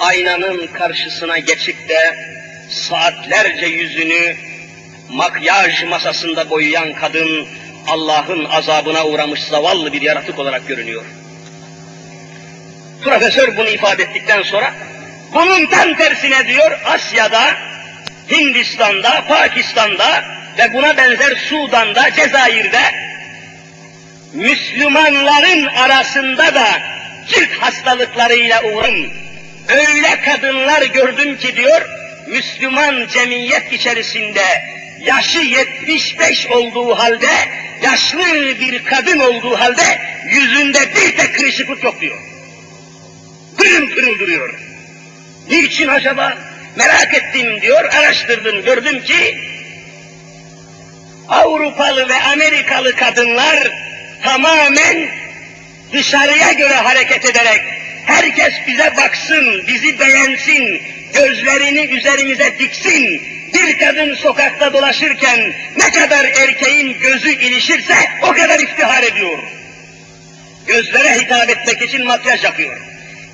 [0.00, 2.16] Aynanın karşısına geçip de
[2.70, 4.36] saatlerce yüzünü
[5.10, 7.48] makyaj masasında boyayan kadın
[7.88, 11.04] Allah'ın azabına uğramış zavallı bir yaratık olarak görünüyor.
[13.04, 14.74] Profesör bunu ifade ettikten sonra
[15.34, 17.54] bunun tam tersine diyor Asya'da,
[18.30, 20.24] Hindistan'da, Pakistan'da
[20.58, 22.80] ve buna benzer Sudan'da, Cezayir'de
[24.34, 26.66] Müslümanların arasında da
[27.28, 28.94] cilt hastalıklarıyla uğram.
[29.68, 31.82] Öyle kadınlar gördüm ki diyor,
[32.26, 34.44] Müslüman cemiyet içerisinde
[35.00, 37.28] yaşı 75 olduğu halde,
[37.82, 38.18] yaşlı
[38.60, 42.18] bir kadın olduğu halde yüzünde bir tek kırışıklık yok diyor.
[43.58, 44.54] Pırıl pırıl duruyor.
[45.50, 46.38] Niçin acaba?
[46.76, 49.38] Merak ettim diyor, araştırdım, gördüm ki
[51.28, 53.70] Avrupalı ve Amerikalı kadınlar
[54.22, 55.08] tamamen
[55.92, 57.60] dışarıya göre hareket ederek
[58.06, 60.82] herkes bize baksın, bizi beğensin,
[61.14, 63.22] gözlerini üzerimize diksin.
[63.54, 69.38] Bir kadın sokakta dolaşırken ne kadar erkeğin gözü ilişirse o kadar iftihar ediyor.
[70.66, 72.80] Gözlere hitap etmek için makyaj yapıyor.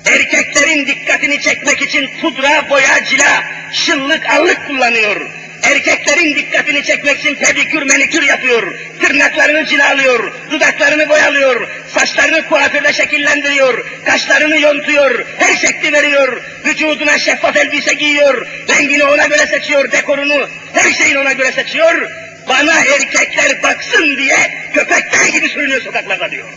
[0.05, 5.21] Erkeklerin dikkatini çekmek için pudra, boya, cila, şıllık, allık kullanıyor.
[5.63, 8.73] Erkeklerin dikkatini çekmek için pedikür, menikür yapıyor.
[9.01, 17.93] Tırnaklarını cilalıyor, dudaklarını boyalıyor, saçlarını kuaförle şekillendiriyor, kaşlarını yontuyor, her şekli veriyor, vücuduna şeffaf elbise
[17.93, 22.09] giyiyor, rengini ona göre seçiyor, dekorunu, her şeyini ona göre seçiyor.
[22.47, 24.37] Bana erkekler baksın diye
[24.73, 26.47] köpekler gibi sürünüyor sokaklarda diyor.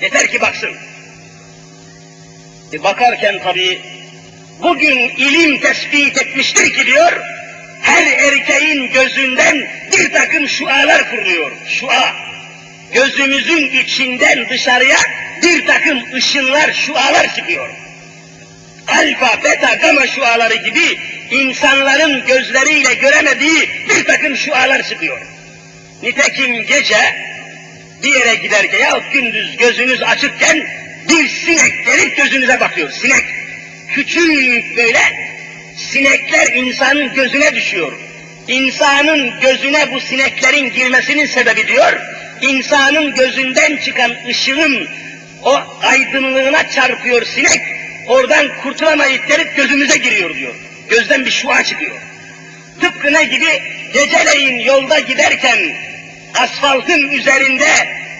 [0.00, 0.70] Yeter ki baksın.
[2.72, 3.80] E bakarken tabii
[4.62, 7.12] bugün ilim tespit etmiştir ki diyor,
[7.82, 11.52] her erkeğin gözünden bir takım şualar fırlıyor.
[11.68, 12.14] Şua.
[12.94, 14.98] Gözümüzün içinden dışarıya
[15.42, 17.68] bir takım ışınlar, şualar çıkıyor.
[18.88, 20.98] Alfa, beta, gama şuaları gibi
[21.30, 25.20] insanların gözleriyle göremediği bir takım şualar çıkıyor.
[26.02, 27.16] Nitekim gece
[28.02, 30.66] bir yere giderken yahut gündüz gözünüz açıkken
[31.08, 32.90] bir sinek gelip gözünüze bakıyor.
[32.90, 33.24] Sinek.
[33.94, 35.32] Küçük böyle
[35.76, 37.92] sinekler insanın gözüne düşüyor.
[38.48, 41.92] İnsanın gözüne bu sineklerin girmesinin sebebi diyor,
[42.40, 44.88] insanın gözünden çıkan ışığın
[45.42, 47.60] o aydınlığına çarpıyor sinek,
[48.08, 50.54] oradan kurtulamayıp gelip gözümüze giriyor diyor.
[50.88, 51.96] Gözden bir şua çıkıyor.
[52.80, 55.58] Tıpkı ne gibi geceleyin yolda giderken
[56.34, 57.66] asfaltın üzerinde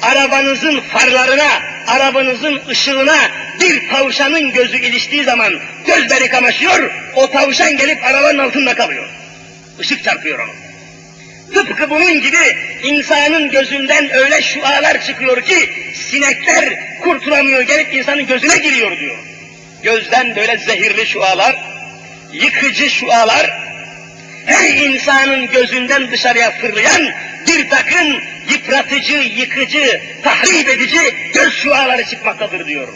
[0.02, 3.18] arabanızın farlarına, arabanızın ışığına
[3.60, 5.54] bir tavşanın gözü iliştiği zaman
[5.86, 9.08] gözleri kamaşıyor, o tavşan gelip arabanın altında kalıyor.
[9.80, 10.52] Işık çarpıyor onu.
[11.54, 18.98] Tıpkı bunun gibi insanın gözünden öyle şualar çıkıyor ki sinekler kurtulamıyor gelip insanın gözüne giriyor
[18.98, 19.18] diyor.
[19.82, 21.56] Gözden böyle zehirli şualar,
[22.32, 23.71] yıkıcı şualar,
[24.52, 27.02] her insanın gözünden dışarıya fırlayan
[27.46, 32.88] bir takım yıpratıcı, yıkıcı, tahrip edici göz şuaları çıkmaktadır diyor.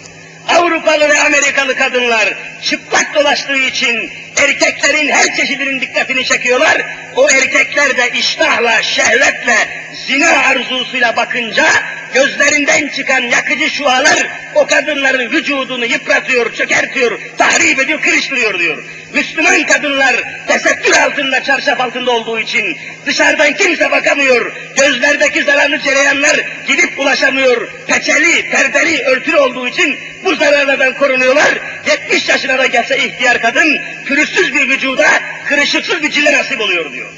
[0.49, 6.83] Avrupalı ve Amerikalı kadınlar çıplak dolaştığı için erkeklerin her çeşidinin dikkatini çekiyorlar.
[7.17, 9.69] O erkekler de iştahla, şehvetle,
[10.07, 11.67] zina arzusuyla bakınca
[12.15, 18.85] gözlerinden çıkan yakıcı şualar o kadınların vücudunu yıpratıyor, çökertiyor, tahrip ediyor, kırıştırıyor diyor.
[19.13, 22.77] Müslüman kadınlar tesettür altında, çarşaf altında olduğu için
[23.07, 24.53] dışarıdan kimse bakamıyor.
[24.77, 26.37] Gözlerdeki zararlı cereyanlar
[26.67, 27.69] gidip ulaşamıyor.
[27.87, 31.59] Peçeli, perdeli, örtülü olduğu için bu zararlardan korunuyorlar.
[31.87, 35.09] 70 yaşına da gelse ihtiyar kadın pürüzsüz bir vücuda
[35.49, 37.13] kırışıksız bir cilde nasip oluyor diyor.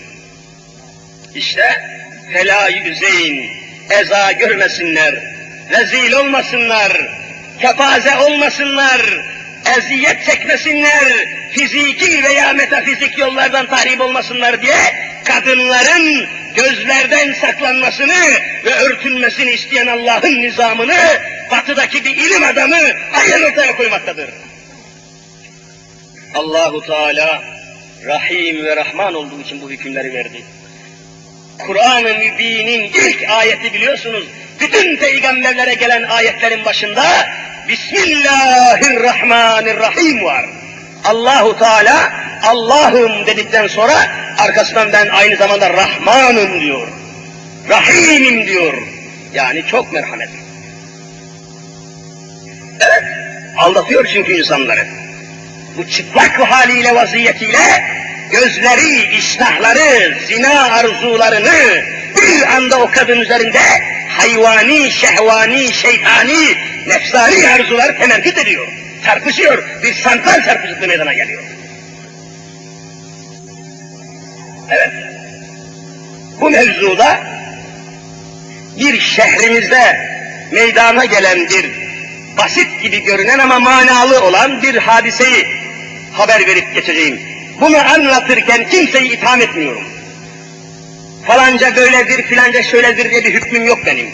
[1.34, 1.82] İşte
[2.32, 3.51] fela yüzeyin,
[3.91, 5.14] eza görmesinler,
[5.70, 6.93] rezil olmasınlar,
[7.61, 9.01] kepaze olmasınlar,
[9.78, 14.76] eziyet çekmesinler, fiziki veya metafizik yollardan tahrip olmasınlar diye
[15.24, 18.18] kadınların gözlerden saklanmasını
[18.64, 20.97] ve örtülmesini isteyen Allah'ın nizamını
[21.51, 22.80] batıdaki bir ilim adamı
[23.12, 24.30] aynen ortaya koymaktadır.
[26.34, 27.43] Allahu Teala
[28.05, 30.45] Rahim ve Rahman olduğu için bu hükümleri verdi.
[31.59, 34.24] Kur'an-ı Mübin'in ilk ayeti biliyorsunuz.
[34.61, 37.04] Bütün peygamberlere gelen ayetlerin başında
[37.68, 40.46] Bismillahirrahmanirrahim var.
[41.04, 43.94] Allahu Teala Allah'ım dedikten sonra
[44.38, 46.88] arkasından ben aynı zamanda Rahmanım diyor.
[47.68, 48.74] Rahimim diyor.
[49.34, 50.30] Yani çok merhamet.
[52.80, 53.04] Evet,
[53.59, 54.86] aldatıyor çünkü insanları.
[55.76, 57.84] Bu çıplak haliyle vaziyetiyle
[58.30, 61.84] gözleri, iştahları, zina arzularını
[62.16, 63.60] bir anda o kadın üzerinde
[64.08, 66.56] hayvani, şehvani, şeytani,
[66.86, 68.68] nefsani arzular temerküt ediyor.
[69.04, 71.42] Çarpışıyor, bir santral çarpışıklığı meydana geliyor.
[74.70, 74.92] Evet,
[76.40, 77.20] bu mevzuda
[78.78, 80.08] bir şehrimizde
[80.52, 81.70] meydana gelen bir
[82.38, 85.46] basit gibi görünen ama manalı olan bir hadiseyi
[86.12, 87.38] haber verip geçeceğim.
[87.61, 89.84] Bunu anlatırken kimseyi itham etmiyorum.
[91.26, 94.09] Falanca böyledir, filanca şöyledir diye bir hükmüm yok benim.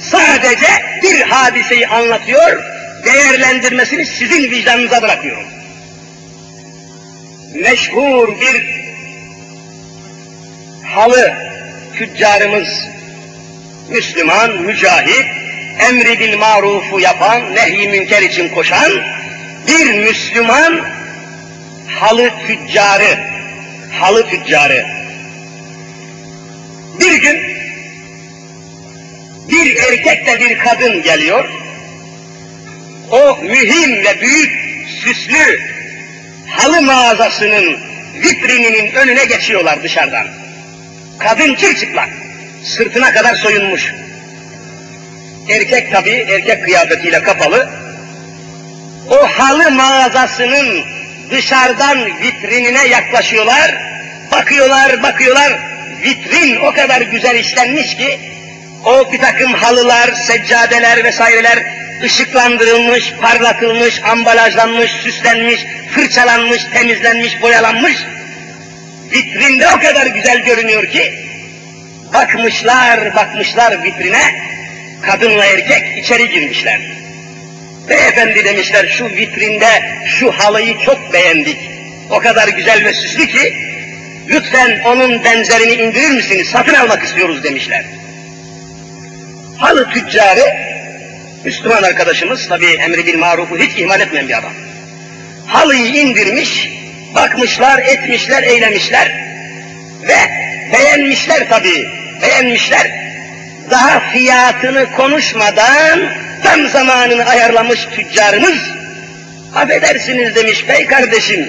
[0.00, 0.66] Sadece
[1.02, 2.62] bir hadiseyi anlatıyor,
[3.04, 5.44] değerlendirmesini sizin vicdanınıza bırakıyorum.
[7.54, 8.78] Meşhur bir
[10.84, 11.34] halı
[11.98, 12.68] tüccarımız,
[13.90, 15.26] Müslüman, mücahit,
[15.80, 18.92] emri bil marufu yapan, nehy münker için koşan
[19.68, 20.97] bir Müslüman
[21.88, 23.18] halı tüccarı,
[24.00, 24.86] halı tüccarı.
[27.00, 27.58] Bir gün
[29.48, 31.48] bir erkekle bir kadın geliyor.
[33.10, 34.52] O mühim ve büyük
[35.04, 35.60] süslü
[36.48, 37.78] halı mağazasının
[38.14, 40.26] vitrininin önüne geçiyorlar dışarıdan.
[41.18, 42.08] Kadın çırçıplak,
[42.64, 43.94] sırtına kadar soyunmuş.
[45.48, 47.68] Erkek tabi, erkek kıyafetiyle kapalı.
[49.10, 50.84] O halı mağazasının
[51.30, 53.74] dışarıdan vitrinine yaklaşıyorlar.
[54.32, 55.58] Bakıyorlar, bakıyorlar.
[56.04, 58.18] Vitrin o kadar güzel işlenmiş ki,
[58.84, 61.58] o bir takım halılar, seccadeler vesaireler
[62.04, 65.60] ışıklandırılmış, parlatılmış, ambalajlanmış, süslenmiş,
[65.94, 67.96] fırçalanmış, temizlenmiş, boyalanmış.
[69.12, 71.14] Vitrinde o kadar güzel görünüyor ki,
[72.14, 74.22] bakmışlar, bakmışlar vitrine,
[75.02, 76.97] kadınla erkek içeri girmişler.
[77.90, 81.58] Beyefendi demişler şu vitrinde şu halıyı çok beğendik.
[82.10, 83.54] O kadar güzel ve süslü ki
[84.28, 86.48] lütfen onun benzerini indirir misiniz?
[86.48, 87.84] Satın almak istiyoruz demişler.
[89.58, 90.54] Halı tüccarı
[91.44, 94.52] Müslüman arkadaşımız tabi emri bil marufu hiç ihmal etmeyen bir adam.
[95.46, 96.68] Halıyı indirmiş,
[97.14, 99.12] bakmışlar, etmişler, eylemişler
[100.02, 100.18] ve
[100.72, 101.88] beğenmişler tabi,
[102.22, 102.90] beğenmişler.
[103.70, 106.00] Daha fiyatını konuşmadan
[106.42, 108.58] tam zamanını ayarlamış tüccarımız,
[109.54, 111.48] affedersiniz demiş bey kardeşim,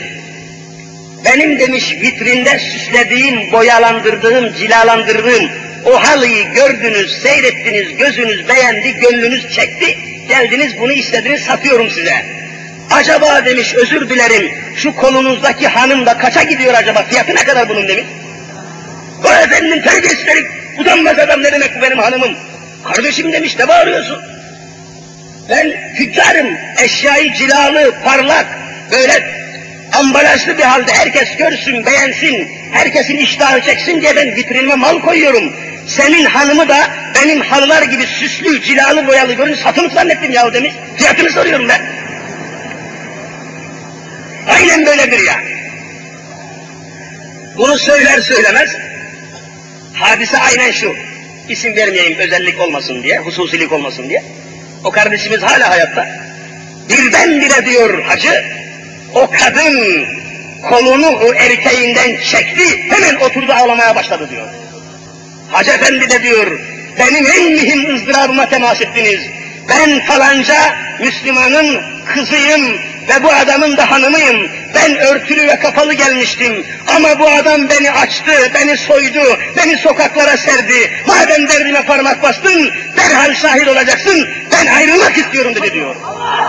[1.25, 5.49] benim demiş vitrinde süslediğim, boyalandırdığım, cilalandırdığım
[5.85, 12.25] o halıyı gördünüz, seyrettiniz, gözünüz beğendi, gönlünüz çekti, geldiniz bunu istediniz, satıyorum size.
[12.91, 17.87] Acaba demiş, özür dilerim, şu kolunuzdaki hanım da kaça gidiyor acaba, fiyatı ne kadar bunun
[17.87, 18.05] demiş.
[19.25, 20.45] O efendim terbiyesizlik,
[20.79, 22.31] utanmaz adam ne demek bu benim hanımım.
[22.83, 24.28] Kardeşim demiş, ne bağırıyorsun?
[25.49, 28.45] Ben tüccarım, eşyayı cilalı, parlak,
[28.91, 29.39] böyle
[29.93, 35.53] ambalajlı bir halde herkes görsün, beğensin, herkesin iştahı çeksin diye ben vitrinime mal koyuyorum.
[35.87, 36.77] Senin hanımı da
[37.15, 40.73] benim halılar gibi süslü, cilalı, boyalı görünce satılık zannettim yahu demiş.
[40.97, 41.81] Fiyatını soruyorum ben.
[44.47, 45.39] Aynen böyledir ya.
[47.57, 48.75] Bunu söyler söylemez,
[49.93, 50.95] hadise aynen şu.
[51.49, 54.23] İsim vermeyeyim özellik olmasın diye, hususilik olmasın diye.
[54.83, 56.07] O kardeşimiz hala hayatta.
[56.89, 58.45] Birdenbire diyor hacı,
[59.13, 60.05] o kadın
[60.69, 64.47] kolunu o erkeğinden çekti, hemen oturdu ağlamaya başladı diyor.
[65.51, 66.59] Hacı efendi de diyor,
[66.99, 69.21] benim en mühim ızdırabıma temas ettiniz.
[69.69, 71.81] Ben falanca Müslümanın
[72.13, 72.77] kızıyım
[73.09, 74.49] ve bu adamın da hanımıyım.
[74.75, 76.65] Ben örtülü ve kapalı gelmiştim.
[76.95, 80.91] Ama bu adam beni açtı, beni soydu, beni sokaklara serdi.
[81.07, 84.29] Madem derdime parmak bastın, derhal şahit olacaksın.
[84.51, 85.95] Ben ayrılmak istiyorum dedi diyor.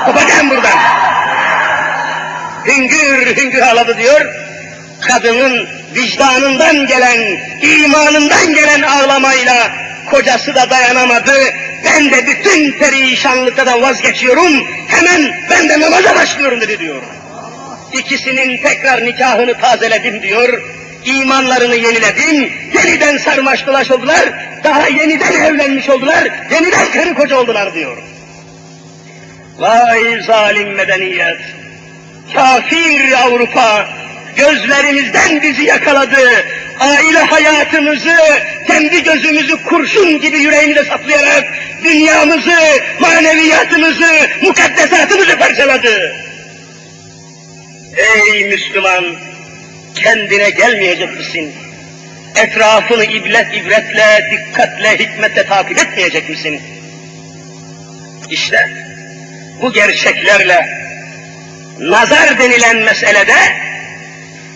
[0.06, 0.78] Kopacağım buradan
[2.66, 4.20] hüngür hüngür ağladı diyor.
[5.00, 9.72] Kadının vicdanından gelen, imanından gelen ağlamayla
[10.06, 11.32] kocası da dayanamadı.
[11.84, 17.02] Ben de bütün perişanlıktan vazgeçiyorum, hemen ben de namaza başlıyorum dedi diyor.
[17.92, 20.62] İkisinin tekrar nikahını tazeledim diyor.
[21.04, 24.20] İmanlarını yeniledim, yeniden sarmaş dolaş oldular,
[24.64, 27.96] daha yeniden evlenmiş oldular, yeniden karı koca oldular diyor.
[29.58, 31.38] Vay zalim medeniyet!
[32.34, 33.88] Kafir Avrupa
[34.36, 36.44] gözlerimizden bizi yakaladı.
[36.80, 38.16] Aile hayatımızı,
[38.66, 41.44] kendi gözümüzü kurşun gibi yüreğimize saplayarak
[41.84, 42.58] dünyamızı,
[43.00, 46.16] maneviyatımızı, mukaddesatımızı parçaladı.
[47.96, 49.04] Ey Müslüman!
[49.94, 51.54] Kendine gelmeyecek misin?
[52.36, 56.60] Etrafını ibret ibretle, dikkatle, hikmetle takip etmeyecek misin?
[58.30, 58.70] İşte
[59.62, 60.68] bu gerçeklerle
[61.80, 63.34] nazar denilen meselede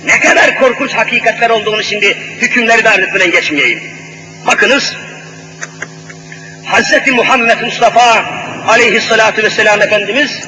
[0.06, 3.82] ne kadar korkunç hakikatler olduğunu şimdi hükümleri de anlatmadan geçmeyeyim.
[4.46, 4.96] Bakınız,
[6.64, 7.12] Hz.
[7.12, 8.24] Muhammed Mustafa
[8.68, 10.40] aleyhissalatu vesselam Efendimiz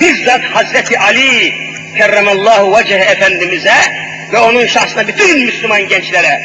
[0.00, 0.96] bizzat Hz.
[0.98, 1.54] Ali
[1.98, 3.76] kerremallahu veceh Efendimiz'e
[4.32, 6.42] ve onun şahsına bütün Müslüman gençlere,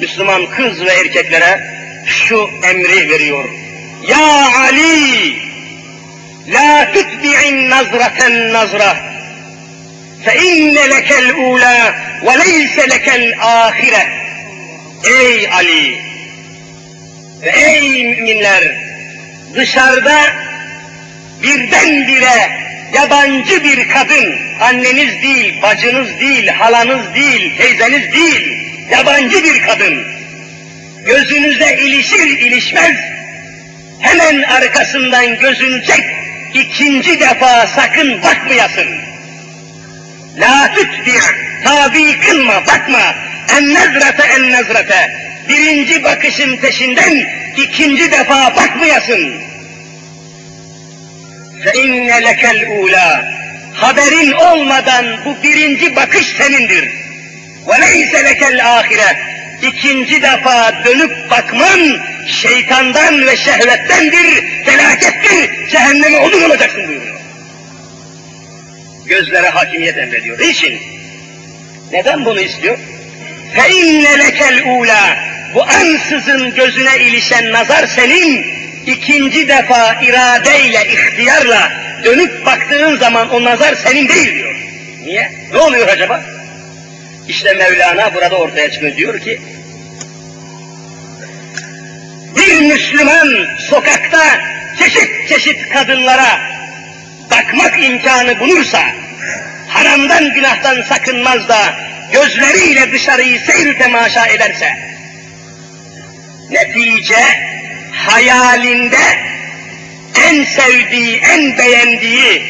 [0.00, 1.60] Müslüman kız ve erkeklere
[2.06, 3.44] şu emri veriyor.
[4.08, 5.34] Ya Ali!
[6.48, 9.13] La tutbi'in nazraten nazra.
[10.25, 11.79] فَاِنَّ لَكَ الْاُولَى
[12.27, 14.03] وَلَيْسَ لَكَ الْآخِرَةِ
[15.03, 16.01] Ey Ali!
[17.41, 18.75] Ve ey müminler!
[19.55, 20.19] Dışarıda
[21.43, 22.59] birdenbire
[22.93, 28.57] yabancı bir kadın, anneniz değil, bacınız değil, halanız değil, teyzeniz değil,
[28.91, 30.03] yabancı bir kadın,
[31.05, 32.97] gözünüze ilişir ilişmez,
[33.99, 36.05] hemen arkasından gözünü çek,
[36.53, 38.87] ikinci defa sakın bakmayasın.
[40.38, 41.20] La tutbi'
[41.64, 43.14] tabi kılma, bakma.
[43.56, 45.10] En nezrete en nezrete.
[45.48, 47.26] Birinci bakışın peşinden
[47.56, 49.34] ikinci defa bakmayasın.
[51.64, 53.24] Fe inne lekel ula.
[53.74, 56.88] Haberin olmadan bu birinci bakış senindir.
[57.68, 59.18] Ve leyse lekel ahire.
[59.62, 67.13] İkinci defa dönüp bakman şeytandan ve şehvettendir, felakettir, cehenneme odun olacaksın buyuruyor.
[69.05, 70.39] Gözlere hakimiyet emrediyor.
[70.39, 70.79] Niçin?
[71.91, 72.77] Neden bunu istiyor?
[73.55, 75.15] فَاِنَّ لَكَ الْعُولَى
[75.53, 78.45] Bu ansızın gözüne ilişen nazar senin,
[78.85, 81.71] ikinci defa iradeyle, ihtiyarla
[82.03, 84.55] dönüp baktığın zaman o nazar senin değil diyor.
[85.03, 85.31] Niye?
[85.53, 86.21] Ne oluyor acaba?
[87.27, 89.39] İşte Mevlana burada ortaya çıkıyor diyor ki,
[92.35, 94.41] bir Müslüman sokakta
[94.79, 96.39] çeşit çeşit kadınlara
[97.34, 98.82] bakmak imkanı bulursa,
[99.68, 101.74] haramdan günahtan sakınmaz da
[102.12, 104.68] gözleriyle dışarıyı seyir temaşa ederse,
[106.50, 107.24] netice
[107.92, 109.04] hayalinde
[110.24, 112.42] en sevdiği, en beğendiği,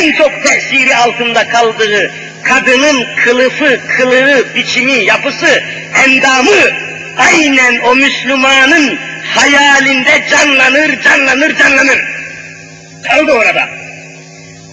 [0.00, 2.12] en çok tesiri altında kaldığı
[2.42, 5.62] kadının kılıfı, kılığı, biçimi, yapısı,
[6.06, 6.60] endamı
[7.18, 8.98] aynen o Müslümanın
[9.34, 12.00] hayalinde canlanır, canlanır, canlanır.
[13.06, 13.80] Kaldı orada.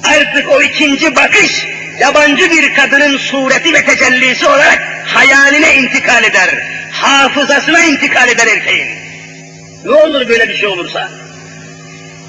[0.03, 1.67] Artık o ikinci bakış,
[1.99, 6.49] yabancı bir kadının sureti ve tecellisi olarak hayaline intikal eder.
[6.91, 8.87] Hafızasına intikal eder erkeğin.
[9.85, 11.09] Ne olur böyle bir şey olursa?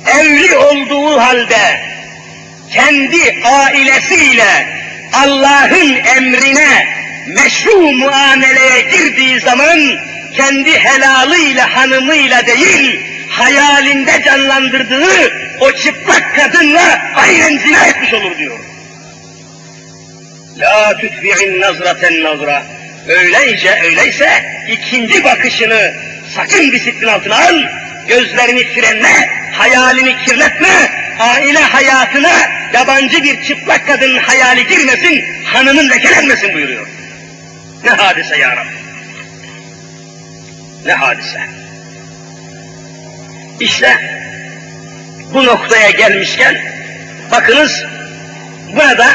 [0.06, 1.80] Evli olduğu halde
[2.72, 4.78] kendi ailesiyle
[5.12, 6.88] Allah'ın emrine
[7.26, 9.78] meşru muameleye girdiği zaman
[10.36, 13.00] kendi helalıyla hanımıyla değil,
[13.30, 18.58] hayalinde canlandırdığı o çıplak kadınla aynen zina etmiş olur diyor.
[20.58, 22.62] La tutbi'in nazraten nazra.
[23.08, 25.94] Öyleyse, öyleyse ikinci bakışını
[26.34, 27.62] sakın disiplin altına al,
[28.08, 32.32] gözlerini frenle, hayalini kirletme, aile hayatına
[32.72, 36.86] yabancı bir çıplak kadın hayali girmesin, hanımın lekelenmesin buyuruyor.
[37.84, 38.68] Ne hadise ya Rabbi.
[40.86, 41.40] Ne hadise.
[43.60, 43.98] İşte
[45.34, 46.56] bu noktaya gelmişken
[47.30, 47.84] bakınız
[48.76, 49.06] burada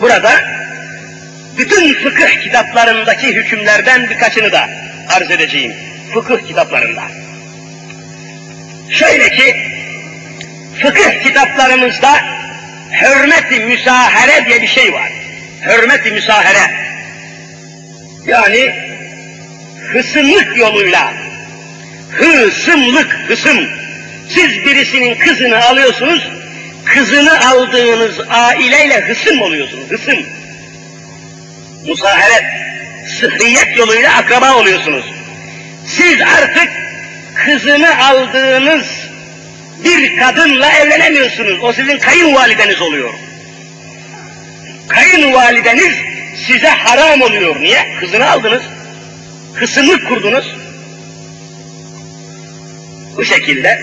[0.00, 0.40] burada
[1.58, 4.68] bütün fıkıh kitaplarındaki hükümlerden birkaçını da
[5.08, 5.72] arz edeceğim.
[6.14, 7.02] Fıkıh kitaplarında.
[8.90, 9.56] Şöyle ki
[10.82, 12.20] fıkıh kitaplarımızda
[12.92, 15.12] hürmet-i müsahere diye bir şey var.
[15.66, 16.74] Hürmet-i müsahere.
[18.26, 18.74] Yani
[19.92, 21.12] hısımlık yoluyla,
[22.12, 23.68] hısımlık, hısım.
[24.28, 26.28] Siz birisinin kızını alıyorsunuz,
[26.84, 30.18] kızını aldığınız aileyle hısım oluyorsunuz, hısım.
[31.86, 32.44] musaharet,
[33.20, 35.04] sıhriyet yoluyla akraba oluyorsunuz.
[35.86, 36.68] Siz artık
[37.34, 38.86] kızını aldığınız
[39.84, 41.58] bir kadınla evlenemiyorsunuz.
[41.62, 43.10] O sizin kayınvalideniz oluyor.
[44.88, 45.94] Kayınvalideniz
[46.46, 47.60] size haram oluyor.
[47.60, 47.96] Niye?
[48.00, 48.62] Kızını aldınız.
[49.54, 50.61] Kısımlık kurdunuz.
[53.16, 53.82] Bu şekilde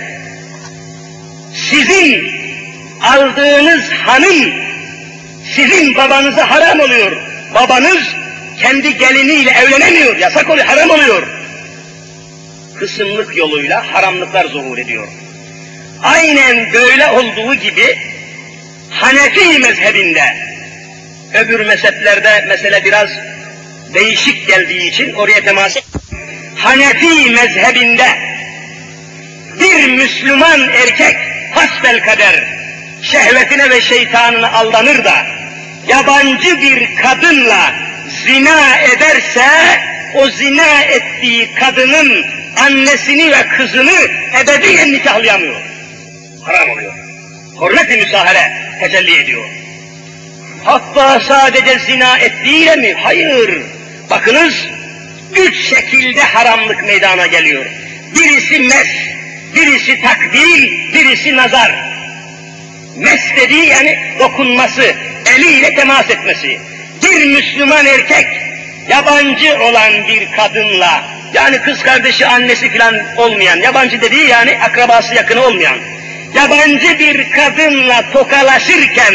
[1.69, 2.31] sizin
[3.01, 4.53] aldığınız hanım
[5.55, 7.11] sizin babanıza haram oluyor.
[7.55, 8.03] Babanız
[8.61, 10.17] kendi geliniyle evlenemiyor.
[10.17, 11.27] Yasak oluyor, haram oluyor.
[12.75, 15.07] Kısımlık yoluyla haramlıklar zuhur ediyor.
[16.03, 17.97] Aynen böyle olduğu gibi
[18.91, 20.23] Hanefi mezhebinde
[21.33, 23.09] öbür mezheplerde mesele biraz
[23.93, 25.83] değişik geldiği için oraya temas et.
[26.57, 28.07] Hanefi mezhebinde
[29.69, 31.17] bir Müslüman erkek
[31.51, 32.43] hasbel kader
[33.03, 35.25] şehvetine ve şeytanına aldanır da
[35.87, 37.73] yabancı bir kadınla
[38.25, 39.47] zina ederse
[40.15, 42.25] o zina ettiği kadının
[42.57, 43.95] annesini ve kızını
[44.43, 45.61] ebediyen nikahlayamıyor.
[46.43, 46.93] Haram oluyor.
[47.61, 49.45] Hürmet-i müsahare tecelli ediyor.
[50.63, 52.93] Hatta sadece zina ettiğiyle mi?
[52.93, 53.61] Hayır.
[54.09, 54.67] Bakınız,
[55.35, 57.65] üç şekilde haramlık meydana geliyor.
[58.15, 58.87] Birisi mes,
[59.55, 61.71] birisi takdil, birisi nazar.
[62.97, 64.95] Mes dediği yani dokunması,
[65.35, 66.59] eliyle temas etmesi.
[67.03, 68.27] Bir Müslüman erkek,
[68.89, 75.45] yabancı olan bir kadınla, yani kız kardeşi, annesi filan olmayan, yabancı dediği yani akrabası yakını
[75.45, 75.77] olmayan,
[76.35, 79.13] yabancı bir kadınla tokalaşırken,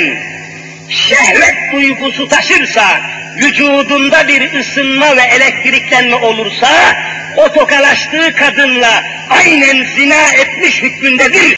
[0.90, 3.00] şehvet duygusu taşırsa,
[3.36, 6.96] vücudunda bir ısınma ve elektriklenme olursa,
[7.36, 11.52] o tokalaştığı kadınla aynen zina etmiş hükmündedir.